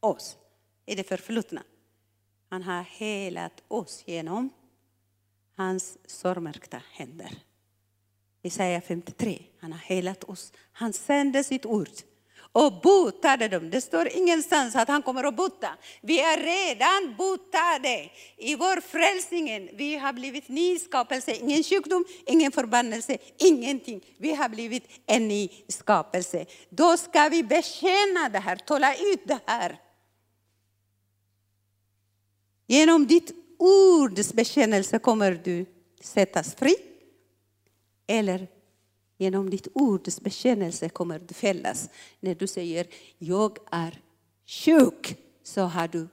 [0.00, 0.36] oss
[0.86, 1.62] i det förflutna.
[2.48, 4.50] Han har helat oss genom
[5.56, 7.38] hans sårmärkta händer.
[8.42, 9.42] Jesaja 53.
[9.60, 10.52] Han har helat oss.
[10.72, 11.88] Han sände sitt ord
[12.52, 13.70] och botade dem.
[13.70, 15.68] Det står ingenstans att han kommer att bota.
[16.00, 19.70] Vi är redan botade i vår frälsning.
[19.76, 21.34] Vi har blivit ny skapelse.
[21.34, 24.00] Ingen sjukdom, ingen förbannelse, ingenting.
[24.18, 26.46] Vi har blivit en ny skapelse.
[26.70, 29.80] Då ska vi bekänna det här, tala ut det här.
[32.66, 35.66] Genom ditt ords bekännelse kommer du
[36.00, 36.74] sättas fri.
[38.06, 38.48] Eller
[39.18, 41.88] genom ditt ords bekännelse kommer du fällas.
[42.20, 42.86] När du säger
[43.18, 44.00] jag är
[44.46, 46.08] sjuk så har du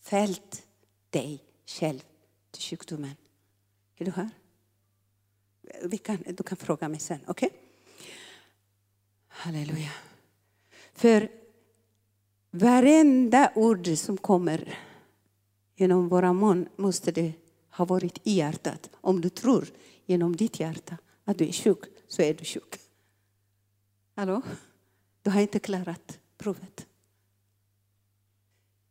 [0.00, 0.66] fällt
[1.10, 2.00] dig själv
[2.50, 3.16] till sjukdomen.
[3.96, 4.30] Är du här?
[5.82, 7.46] Vi kan, du kan fråga mig sen, okej?
[7.46, 7.60] Okay?
[9.28, 9.90] Halleluja.
[10.94, 11.30] För
[12.50, 14.78] varenda ord som kommer
[15.76, 17.32] genom våra mun måste det
[17.70, 18.90] ha varit i hjärtat.
[19.00, 19.68] Om du tror
[20.06, 22.80] genom ditt hjärta att du är sjuk, så är du sjuk.
[24.14, 24.42] Hallå?
[25.22, 26.86] Du har inte klarat provet.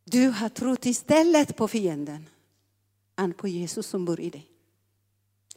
[0.04, 2.28] Du har trott istället på fienden
[3.16, 4.50] än på Jesus som bor i dig.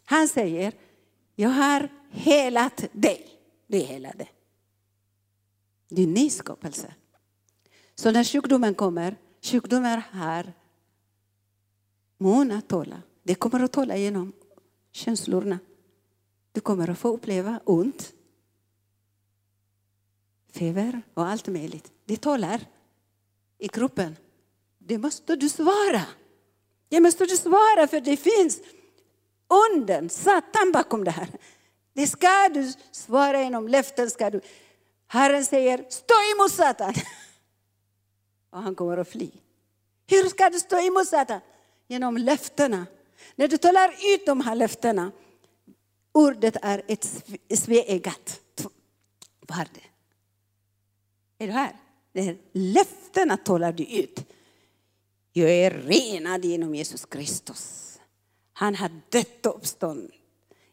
[0.04, 0.74] Han säger,
[1.36, 3.30] jag har helat dig.
[3.68, 4.28] Du är helade.
[5.90, 6.94] Det är en ny skapelse.
[7.96, 10.54] Så när sjukdomen kommer, sjukdomar har
[12.20, 13.02] mun att tala.
[13.24, 14.34] Det kommer att tala genom
[14.92, 15.60] känslorna.
[16.52, 18.14] Du kommer att få uppleva ont,
[20.54, 21.92] feber och allt möjligt.
[22.06, 22.62] Det talar
[23.58, 24.16] i kroppen.
[24.78, 26.06] Det måste du svara.
[26.90, 28.60] Det måste du svara för det finns
[29.48, 31.30] onden, Satan bakom det här.
[31.94, 34.10] Det ska du svara genom löften.
[34.10, 34.42] Ska du.
[35.08, 36.94] Herren säger, stå emot Satan.
[38.50, 39.32] Och han kommer att fly.
[40.08, 41.42] Hur ska du stå emot Satan?
[41.90, 42.86] Genom löftena.
[43.36, 45.12] När du talar ut de här löftena
[46.12, 47.24] Ordet är ett
[47.60, 48.40] sveegat.
[49.48, 49.84] Vad är det?
[51.44, 51.76] Är du här?
[52.14, 54.26] Det löftena talar du ut.
[55.34, 57.96] Jag är renad genom Jesus Kristus.
[58.54, 60.12] Han har dött och uppstånd.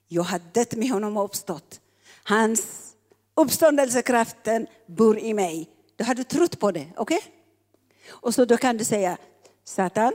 [0.08, 1.80] Jag har dött med honom och uppstått.
[2.24, 2.92] Hans
[3.34, 5.68] uppståndelsekraften bor i mig.
[5.96, 7.16] Då har du trott på det, okej?
[7.16, 7.30] Okay?
[8.08, 9.18] Och så då kan du säga,
[9.64, 10.12] Satan,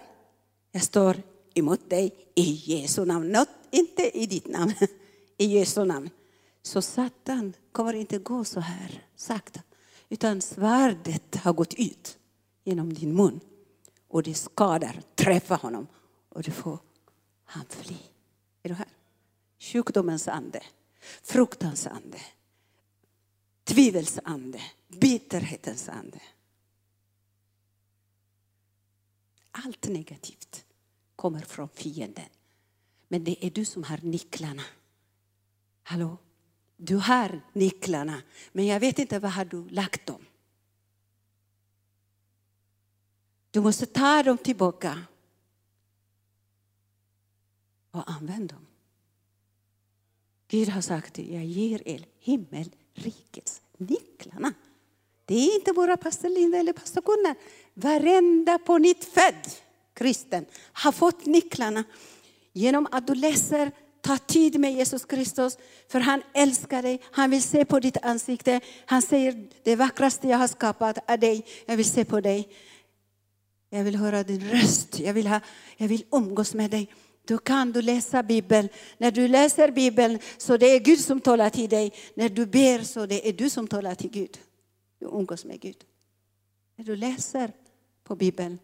[0.71, 1.21] jag står
[1.53, 3.31] emot dig i Jesu namn.
[3.31, 4.73] Not, inte i ditt namn,
[5.37, 6.09] i Jesu namn.
[6.61, 9.59] Så Satan kommer inte gå så här sakta,
[10.09, 12.17] utan svärdet har gått ut
[12.63, 13.39] genom din mun
[14.07, 15.87] och det skadar, träffar honom
[16.29, 16.79] och du får
[17.45, 17.97] han fly.
[18.63, 18.87] Är du här?
[19.59, 20.63] Sjukdomens ande,
[21.23, 22.17] fruktans ande,
[23.63, 26.19] tvivels ande, bitterhetens ande.
[29.51, 30.65] Allt negativt
[31.15, 32.29] kommer från fienden.
[33.07, 34.63] Men det är du som har nycklarna.
[35.83, 36.17] Hallå?
[36.77, 38.21] Du har nycklarna,
[38.51, 40.25] men jag vet inte var har du lagt dem.
[43.51, 45.05] Du måste ta dem tillbaka
[47.91, 48.65] och använda dem.
[50.47, 54.53] Gud har sagt jag ger er himmelrikets nycklarna.
[55.25, 57.35] Det är inte bara pastor Linda eller pastor Gunnar.
[57.73, 59.47] Varenda på nytt född
[59.93, 61.83] kristen har fått nycklarna
[62.53, 65.57] genom att du läser Ta tid med Jesus Kristus,
[65.87, 67.01] för han älskar dig.
[67.11, 68.61] Han vill se på ditt ansikte.
[68.85, 71.45] Han säger, det vackraste jag har skapat är dig.
[71.65, 72.47] Jag vill se på dig.
[73.69, 74.99] Jag vill höra din röst.
[74.99, 75.39] Jag vill, ha,
[75.77, 76.93] jag vill umgås med dig.
[77.27, 78.69] Då kan du läsa Bibeln.
[78.97, 81.93] När du läser Bibeln så det är Gud som talar till dig.
[82.13, 84.39] När du ber så det är du som talar till Gud.
[84.99, 85.77] Du umgås med Gud.
[86.75, 87.51] När du läser
[88.11, 88.59] på Bibeln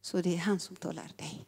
[0.00, 1.46] så det är han som talar dig.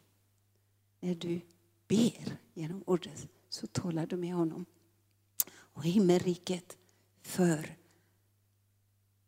[0.99, 1.41] När du
[1.87, 4.65] ber genom ordet så talar du med honom.
[5.53, 6.77] Och himmelriket
[7.21, 7.75] för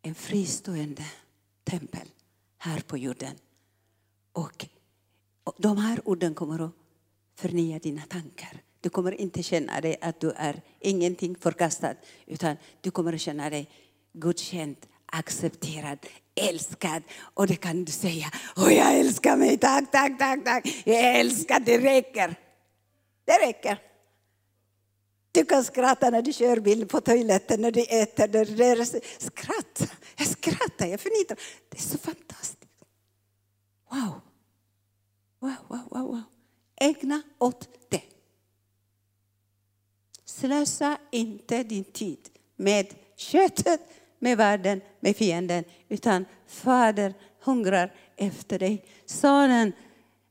[0.01, 1.05] en fristående
[1.63, 2.07] tempel
[2.57, 3.35] här på jorden.
[4.31, 4.67] Och
[5.57, 6.71] de här orden kommer att
[7.35, 8.61] förnya dina tankar.
[8.81, 11.95] Du kommer inte känna dig att du är ingenting förkastad,
[12.25, 13.69] utan du kommer att känna dig
[14.13, 15.99] godkänd, accepterad,
[16.35, 17.03] älskad.
[17.19, 20.83] Och det kan du säga, oh, jag älskar mig, tack, tack, tack, tack.
[20.85, 22.35] Jag älskar, det räcker.
[23.25, 23.81] Det räcker.
[25.31, 28.27] Du kan skratta när du kör bil på toaletten, när du äter.
[28.27, 28.85] När du är
[29.19, 29.91] skratt.
[30.17, 31.39] Jag skrattar, jag förnitrar.
[31.69, 32.75] Det är så fantastiskt.
[33.91, 34.21] Wow.
[35.39, 36.21] Wow, wow, wow, wow.
[36.75, 38.01] Ägna åt det.
[40.25, 43.81] Slösa inte din tid med köttet,
[44.25, 45.63] med världen, med fienden.
[45.89, 47.13] Utan Fader
[47.43, 48.85] hungrar efter dig.
[49.05, 49.73] Sonen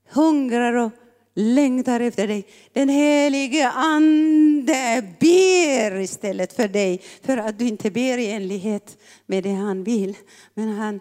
[0.08, 0.90] hungrar och
[1.34, 2.46] längtar efter dig.
[2.72, 9.44] Den helige Ande ber istället för dig, för att du inte ber i enlighet med
[9.44, 10.16] det han vill.
[10.54, 11.00] Men han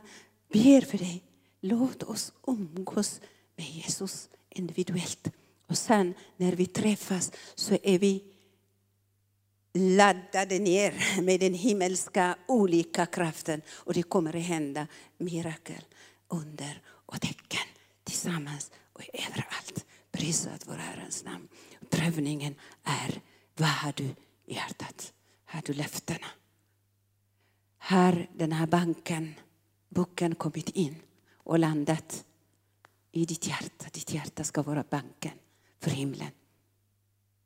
[0.54, 1.24] ber för dig.
[1.62, 3.22] Låt oss umgås
[3.56, 5.32] med Jesus individuellt.
[5.70, 8.24] Och sen när vi träffas så är vi
[9.74, 15.86] laddade ner med den himmelska olika kraften och det kommer att hända mirakel,
[16.28, 17.68] under och tecken
[18.04, 19.86] tillsammans och överallt.
[20.12, 21.48] Prisat vår Herrens namn.
[21.90, 23.22] Prövningen är,
[23.56, 24.04] vad har du
[24.46, 25.14] i hjärtat?
[25.46, 26.28] Har du löftena?
[27.78, 29.36] Har den här banken,
[29.90, 30.96] boken kommit in
[31.34, 32.26] och landat
[33.12, 33.86] i ditt hjärta?
[33.92, 35.32] Ditt hjärta ska vara banken
[35.80, 36.32] för himlen.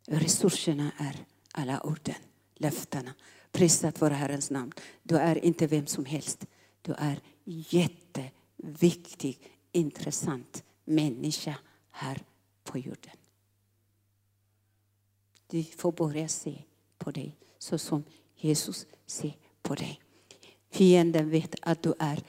[0.08, 1.26] Resurserna är
[1.58, 2.16] alla orden,
[2.56, 3.14] löftena.
[3.52, 4.72] Prisat vår Herrens namn.
[5.04, 6.46] Du är inte vem som helst.
[6.82, 9.40] Du är jätteviktig,
[9.72, 11.56] intressant människa
[11.90, 12.24] här
[12.64, 13.16] på jorden.
[15.48, 16.64] Du får börja se
[16.98, 18.04] på dig så som
[18.36, 20.02] Jesus ser på dig.
[20.70, 22.24] Fienden vet att du är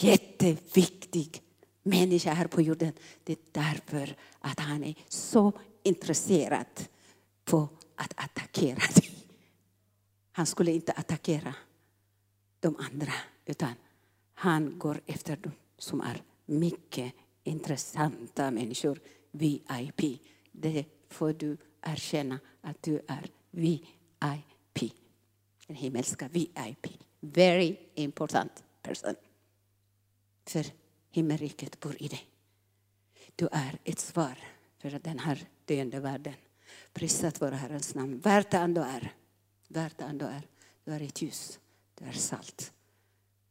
[0.00, 1.42] jätteviktig
[1.82, 2.92] människa här på jorden.
[3.24, 6.66] Det är därför att han är så intresserad
[7.44, 7.68] på
[7.98, 9.10] att attackera dig.
[10.32, 11.54] Han skulle inte attackera
[12.60, 13.12] de andra,
[13.46, 13.74] utan
[14.34, 20.22] han går efter dem som är mycket intressanta människor, VIP.
[20.52, 24.92] Det får du erkänna att du är VIP.
[25.66, 26.86] Den himmelska VIP.
[27.20, 29.14] Very important person.
[30.46, 30.66] För
[31.10, 32.26] himmelriket bor i dig.
[33.36, 34.38] Du är ett svar
[34.78, 36.34] för den här döende världen.
[36.92, 38.18] Prisat vare Herrens namn.
[38.18, 39.14] Värt det ändå är.
[39.68, 40.42] Värt det ändå är.
[40.84, 41.58] Du är ett ljus.
[41.94, 42.72] Du är salt.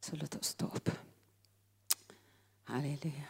[0.00, 0.90] Så låt oss stå upp.
[2.64, 3.24] Halleluja.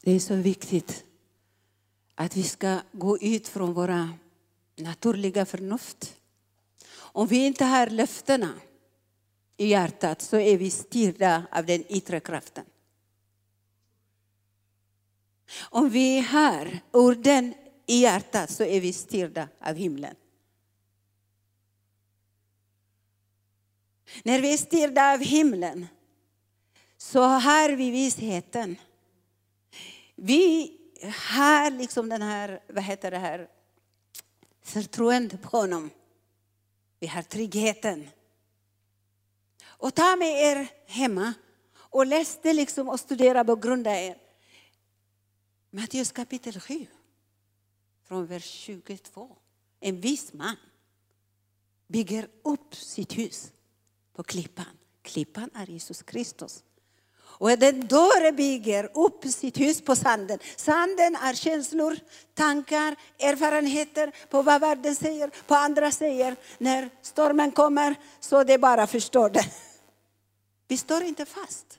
[0.00, 1.04] Det är så viktigt
[2.14, 4.12] att vi ska gå ut från våra
[4.76, 6.16] naturliga förnuft.
[7.16, 8.54] Om vi inte har löftena
[9.56, 12.64] i hjärtat så är vi styrda av den yttre kraften.
[15.60, 17.54] Om vi har orden
[17.86, 20.14] i hjärtat så är vi styrda av himlen.
[24.22, 25.86] När vi är styrda av himlen
[26.96, 28.76] så har vi vissheten.
[30.14, 33.48] Vi har liksom den här, vad heter det här,
[34.62, 35.90] förtroende på honom.
[37.04, 38.08] Vi har tryggheten.
[39.64, 41.34] Och ta med er hemma
[41.76, 44.16] och läs det liksom och studera på er.
[45.70, 46.86] Matteus kapitel 7,
[48.02, 49.36] från vers 22.
[49.80, 50.56] En vis man
[51.88, 53.52] bygger upp sitt hus
[54.12, 54.78] på klippan.
[55.02, 56.64] Klippan är Jesus Kristus.
[57.38, 60.38] Och den dåre bygger upp sitt hus på sanden.
[60.56, 61.96] Sanden är känslor,
[62.34, 66.36] tankar, erfarenheter på vad världen säger, på andra säger.
[66.58, 69.44] När stormen kommer så det bara förstår det.
[70.68, 71.78] Vi står inte fast.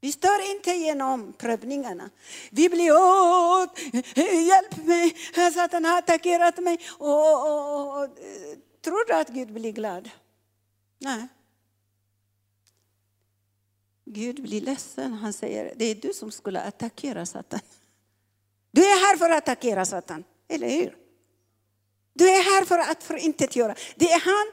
[0.00, 2.10] Vi står inte genom prövningarna.
[2.50, 3.78] Vi blir åt,
[4.48, 5.16] hjälp mig,
[5.54, 6.78] Satan har attackerat mig.
[6.98, 8.08] Och, och, och,
[8.84, 10.10] tror du att Gud blir glad?
[10.98, 11.28] Nej.
[14.04, 15.12] Gud blir ledsen.
[15.12, 17.60] Han säger, det är du som skulle attackera Satan.
[18.70, 20.96] Du är här för att attackera Satan, eller hur?
[22.14, 23.74] Du är här för att förintetgöra.
[23.96, 24.52] Det är han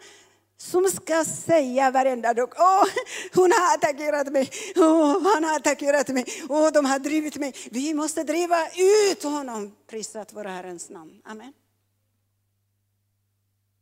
[0.57, 2.85] som ska säga varenda dag, åh,
[3.33, 7.55] hon har attackerat mig, åh, han har attackerat mig, åh, de har drivit mig.
[7.71, 8.67] Vi måste driva
[9.11, 11.21] ut honom, prisat vår Herrens namn.
[11.23, 11.53] Amen.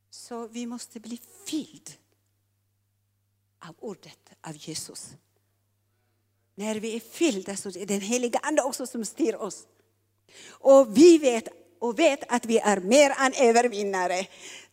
[0.09, 1.91] Så vi måste bli fylld
[3.59, 5.09] av ordet, av Jesus.
[6.57, 9.67] När vi är fyllda så är det den heliga Ande också som styr oss.
[10.49, 11.47] Och vi vet,
[11.79, 14.27] och vet att vi är mer än övervinnare.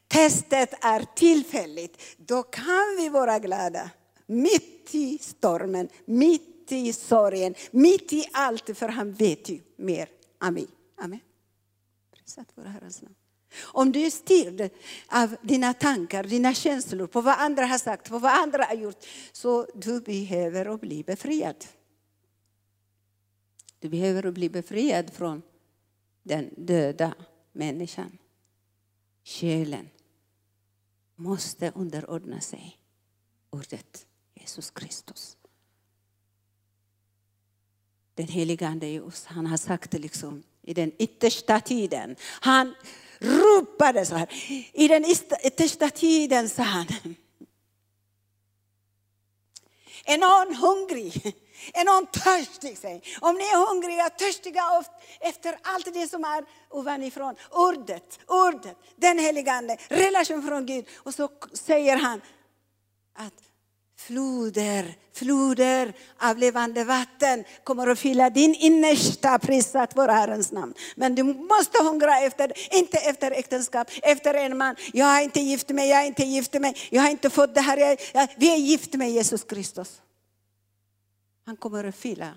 [0.08, 2.02] Testet är tillfälligt.
[2.16, 3.90] Då kan vi vara glada.
[4.26, 8.78] Mitt i stormen, mitt i sorgen, mitt i allt.
[8.78, 10.08] För han vet ju mer.
[10.38, 10.66] Amen.
[10.96, 11.20] Amen.
[12.12, 13.14] Prisat vår Herrens namn.
[13.62, 14.70] Om du är styrd
[15.08, 19.04] av dina tankar, dina känslor, på vad andra har sagt, på vad andra har gjort,
[19.32, 21.64] så du behöver att bli befriad.
[23.78, 25.42] Du behöver att bli befriad från
[26.22, 27.14] den döda
[27.52, 28.18] människan.
[29.24, 29.88] Själen
[31.16, 32.78] måste underordna sig
[33.50, 35.36] ordet Jesus Kristus.
[38.14, 42.16] Den heliga Ande i oss, han har sagt det liksom i den yttersta tiden.
[42.40, 42.74] Han
[43.18, 44.28] ropade så här.
[44.72, 45.04] I den
[45.44, 46.86] yttersta tiden sa han.
[50.04, 51.36] Är någon hungrig?
[51.72, 52.78] Är någon törstig?
[52.78, 53.02] Säg.
[53.20, 54.84] Om ni är hungriga, törstiga
[55.20, 57.34] efter allt det som är ovanifrån.
[57.50, 60.86] Ordet, ordet, den helige Ande, relation från Gud.
[60.94, 62.20] Och så säger han
[63.14, 63.34] att
[63.96, 70.74] floder, floder av levande vatten kommer att fylla din innersta, prisat vår Herrens namn.
[70.96, 74.76] Men du måste hungra efter, inte efter äktenskap, efter en man.
[74.92, 77.60] Jag har inte gift mig, jag har inte gift mig, jag har inte fått det
[77.60, 77.76] här.
[77.76, 80.02] Jag, jag, vi är gift med Jesus Kristus.
[81.46, 82.34] Han kommer att fylla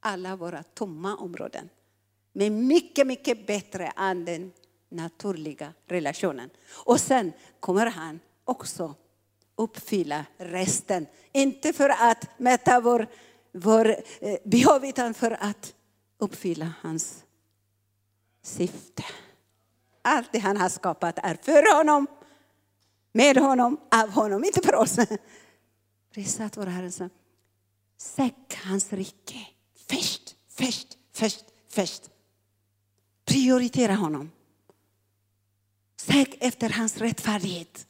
[0.00, 1.68] alla våra tomma områden
[2.32, 4.52] med mycket, mycket bättre än den
[4.88, 6.50] naturliga relationen.
[6.70, 8.94] Och sen kommer han också
[9.56, 11.06] uppfylla resten.
[11.32, 13.06] Inte för att mäta vår,
[13.52, 15.74] vår eh, behov utan för att
[16.18, 17.24] uppfylla hans
[18.42, 19.04] syfte.
[20.02, 22.06] Allt det han har skapat är för honom,
[23.12, 24.98] med honom, av honom, inte för oss.
[26.14, 27.10] Prisat vår Herre.
[27.96, 29.46] Sök hans rike
[29.88, 32.10] först, först, först, först.
[33.24, 34.30] Prioritera honom.
[35.96, 37.86] Sök efter hans rättfärdighet.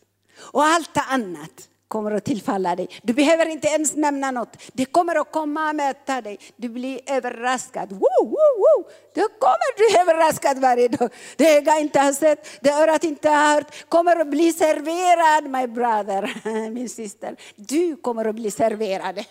[0.53, 2.89] Och allt annat kommer att tillfalla dig.
[3.03, 4.57] Du behöver inte ens nämna något.
[4.73, 6.39] Det kommer att komma och möta dig.
[6.57, 7.93] Du blir överraskad.
[7.93, 8.91] Woo, woo, woo.
[9.15, 11.11] Du kommer du överraskad varje dag.
[11.37, 15.67] Det öga inte har sett, det örat inte har hört, kommer att bli serverad, my
[15.67, 16.23] brother,
[16.71, 17.37] min syster.
[17.57, 19.25] Du kommer att bli serverad.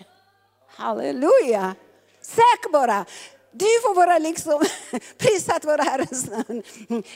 [0.67, 1.75] Halleluja!
[2.21, 3.05] Sök bara.
[3.51, 4.63] Du får vara liksom
[5.17, 6.63] prisat vår Herrens namn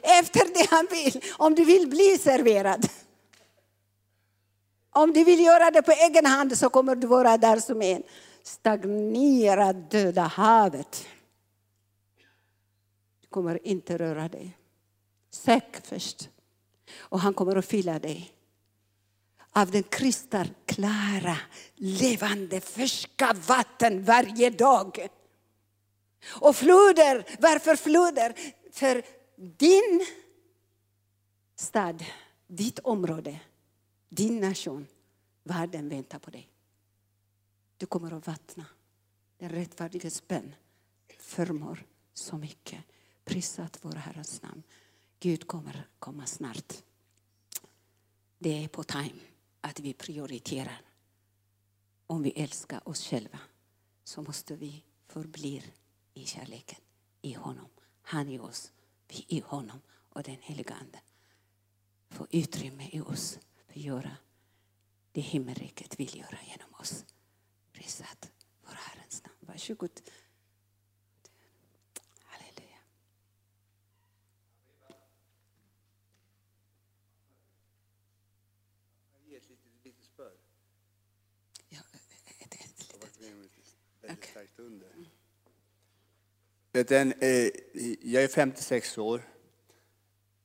[0.04, 2.90] efter det han vill, om du vill bli serverad.
[4.98, 8.04] Om du vill göra det på egen hand så kommer du vara där som en
[8.44, 11.08] stagnerad döda havet.
[13.22, 14.58] Du kommer inte röra dig.
[15.30, 16.30] Sök först.
[16.98, 18.34] Och han kommer att fylla dig
[19.52, 21.38] av den kristallklara,
[21.76, 25.08] levande, färska vatten varje dag.
[26.30, 28.34] Och floder, varför floder?
[28.72, 29.04] För
[29.58, 30.06] din
[31.56, 32.06] stad,
[32.48, 33.40] ditt område,
[34.10, 34.88] din nation,
[35.44, 36.50] världen väntar på dig.
[37.78, 38.66] Du kommer att vattna.
[39.38, 40.56] Den rättfärdiges bön
[41.20, 42.84] förmår så mycket.
[43.24, 44.64] Prisat vår Herrens namn.
[45.20, 46.74] Gud kommer komma snart.
[48.40, 49.20] Det är på time
[49.62, 50.82] att vi prioriterar.
[52.08, 53.40] Om vi älskar oss själva
[54.04, 55.64] så måste vi förbli
[56.14, 56.80] i kärleken,
[57.22, 57.68] i honom.
[58.02, 58.72] Han i oss,
[59.08, 61.00] vi i honom och den heliga Ande.
[62.10, 63.40] Få utrymme i oss
[63.78, 64.18] göra
[65.12, 67.06] det himmelriket vill göra genom oss.
[67.74, 69.38] Prisat vår Herrens namn.
[69.40, 70.02] Varsågod.
[84.38, 84.90] starkt under.
[86.72, 87.50] Den, eh,
[88.02, 89.22] jag är 56 år.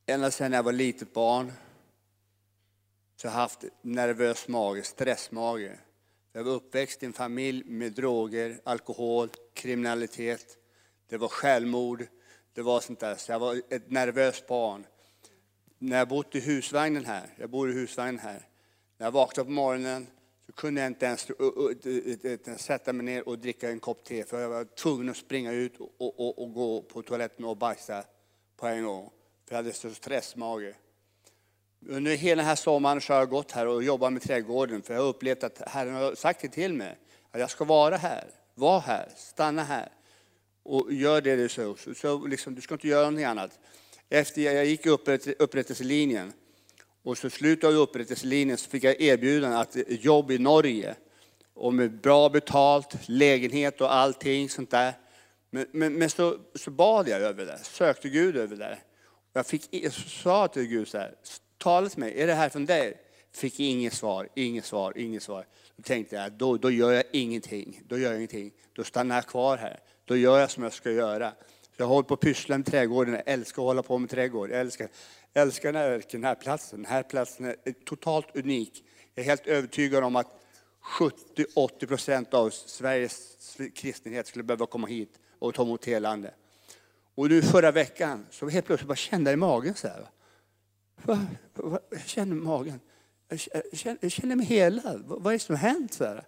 [0.07, 1.53] Ända sedan jag var litet barn
[3.23, 5.71] så har haft nervös mage, stressmage.
[6.33, 10.59] Jag var uppväxt i en familj med droger, alkohol, kriminalitet.
[11.09, 12.07] Det var självmord,
[12.55, 13.17] det var sånt där.
[13.17, 14.87] Så jag var ett nervöst barn.
[15.79, 18.49] När jag bodde i husvagnen här, jag bor i husvagnen här.
[18.99, 20.07] När jag vaknade på morgonen
[20.47, 24.49] så kunde jag inte ens sätta mig ner och dricka en kopp te för jag
[24.49, 28.05] var tvungen att springa ut och, och, och gå på toaletten och bajsa
[28.57, 29.11] på en gång.
[29.49, 30.75] För jag hade så stressmage.
[31.89, 34.95] Under hela den här sommaren så har jag gått här och jobbat med trädgården för
[34.95, 36.99] jag har upplevt att Herren har sagt det till mig.
[37.31, 39.89] Att jag ska vara här, var här, stanna här
[40.63, 41.77] och gör det du så.
[41.97, 43.59] Så liksom, du ska inte göra någonting annat.
[44.09, 46.33] Efter jag gick upprätt, upprättelselinjen
[47.03, 50.95] och så slutet av upprättelselinjen så fick jag erbjudande att jobb i Norge.
[51.55, 54.93] Och med bra betalt, lägenhet och allting sånt där.
[55.51, 58.79] Men, men, men så, så bad jag över det, sökte Gud över det.
[59.33, 61.15] Jag fick, jag sa till Gud så här,
[61.63, 63.01] tala till mig, är det här från dig?
[63.33, 65.47] Fick inget svar, inget svar, inget svar.
[65.77, 67.83] Då tänkte jag, då, då gör jag ingenting.
[67.89, 68.53] Då gör jag ingenting.
[68.73, 69.81] Då stannar jag kvar här.
[70.05, 71.33] Då gör jag som jag ska göra.
[71.77, 74.51] jag håller på att pyssla med trädgården, jag älskar att hålla på med trädgård.
[74.51, 74.89] Jag älskar
[75.33, 75.73] jag älskar
[76.13, 76.83] den här platsen.
[76.83, 78.85] Den här platsen är totalt unik.
[79.15, 80.43] Jag är helt övertygad om att
[80.99, 83.37] 70-80 procent av Sveriges
[83.75, 86.35] kristenhet skulle behöva komma hit och ta emot helande.
[87.15, 90.09] Och nu förra veckan så helt plötsligt bara kände jag i magen så här.
[91.07, 92.81] Jag känner magen.
[93.29, 93.41] Jag
[93.73, 95.03] känner, jag känner mig helad.
[95.07, 95.93] Vad är det som har hänt?
[95.93, 96.25] Så, här?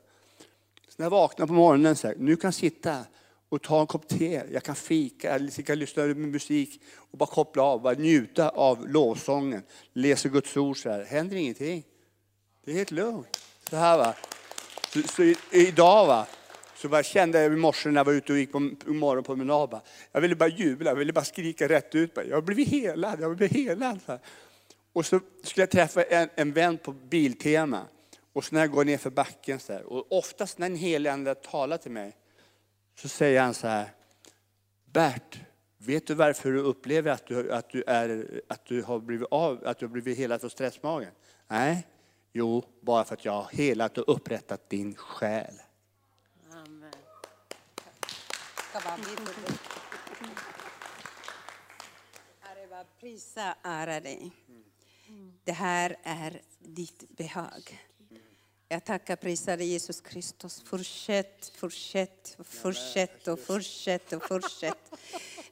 [0.89, 3.05] så när jag vaknar på morgonen så här, nu kan jag sitta
[3.49, 7.27] och ta en kopp te, jag kan fika, jag kan lyssna på musik och bara
[7.27, 9.63] koppla av, bara njuta av lovsången,
[9.93, 11.05] läsa Guds ord så här.
[11.05, 11.85] händer ingenting.
[12.65, 13.41] Det är helt lugnt.
[13.71, 14.15] Så här va.
[14.93, 16.27] Så, så i, idag va,
[16.77, 19.81] så bara kände jag i morse när jag var ute och gick på morgonpromenad,
[20.13, 22.15] jag ville bara jubla, jag ville bara skrika rätt ut.
[22.15, 24.01] Bara, jag har blivit helad, jag har blivit helad.
[24.07, 24.21] Så här.
[24.95, 27.87] Och så skulle jag träffa en, en vän på Biltema.
[28.33, 31.43] Och så när jag går ner för backen, så här, och oftast när en helig
[31.43, 32.17] talar till mig,
[32.99, 33.91] så säger han så här,
[34.85, 35.39] Bert,
[35.79, 39.63] vet du varför du upplever att du, att du, är, att du har blivit av,
[39.67, 41.13] att du har blivit helad från stressmagen?
[41.49, 41.87] Nej,
[42.33, 45.55] jo, bara för att jag har helat och upprättat din själ.
[46.53, 46.93] Amen.
[53.01, 54.33] Prisa, ära dig.
[55.45, 57.79] Det här är ditt behag.
[58.69, 60.63] Jag tackar prisar dig Jesus Kristus.
[60.67, 64.93] Fortsätt, fortsätt, fortsätt och fortsätt och fortsätt.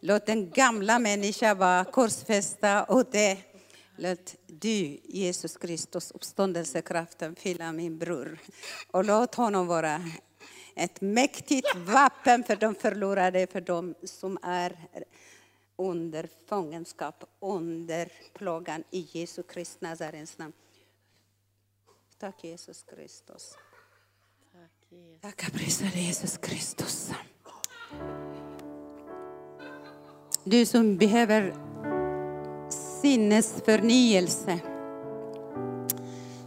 [0.00, 3.38] Låt den gamla människan vara korsfästa och det.
[3.96, 8.38] Låt du, Jesus Kristus, uppståndelsekraften fylla min bror.
[8.90, 10.10] Och låt honom vara
[10.74, 14.76] ett mäktigt vapen för de förlorade, för de som är
[15.90, 20.52] under fångenskap, under plågan i Jesu Kristi Nazarens namn.
[22.18, 23.56] Tack Jesus Kristus.
[25.20, 27.10] Tack och prisa dig Jesus Kristus.
[30.44, 31.54] Du som behöver
[33.02, 34.60] sinnesförnyelse.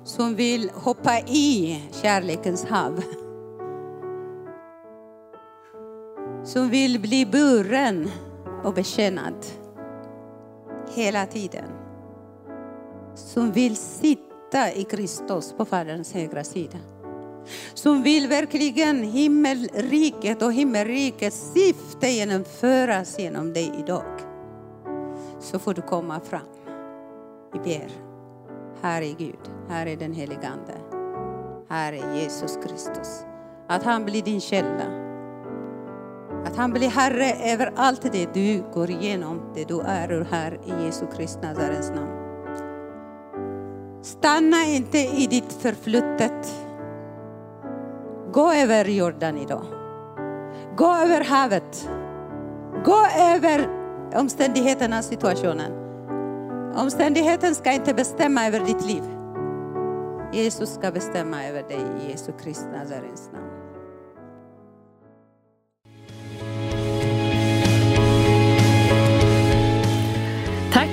[0.04, 3.04] Som vill hoppa i kärlekens hav.
[6.44, 8.10] Som vill bli buren
[8.66, 9.46] och betjänad
[10.96, 11.70] hela tiden.
[13.16, 16.78] Som vill sitta i Kristus på Faderns högra sida.
[17.74, 24.20] Som vill verkligen himmelriket och himmelrikets syfte genomföras genom dig idag.
[25.40, 26.48] Så får du komma fram.
[27.54, 27.92] Vi ber.
[28.82, 30.74] Här är Gud, här är den helige Ande.
[31.70, 33.26] Här är Jesus Kristus.
[33.68, 35.05] Att han blir din källa.
[36.46, 40.60] Att han blir Herre över allt det du går igenom, det du är och här
[40.66, 42.26] i Jesu Kristi Nazarens namn.
[44.02, 46.54] Stanna inte i ditt förflutet.
[48.34, 49.66] Gå över Jordan idag.
[50.78, 51.90] Gå över havet.
[52.86, 53.70] Gå över
[54.16, 55.72] omständigheterna, situationen.
[56.76, 59.04] Omständigheten ska inte bestämma över ditt liv.
[60.34, 63.55] Jesus ska bestämma över dig i Jesu Kristi Nazarens namn.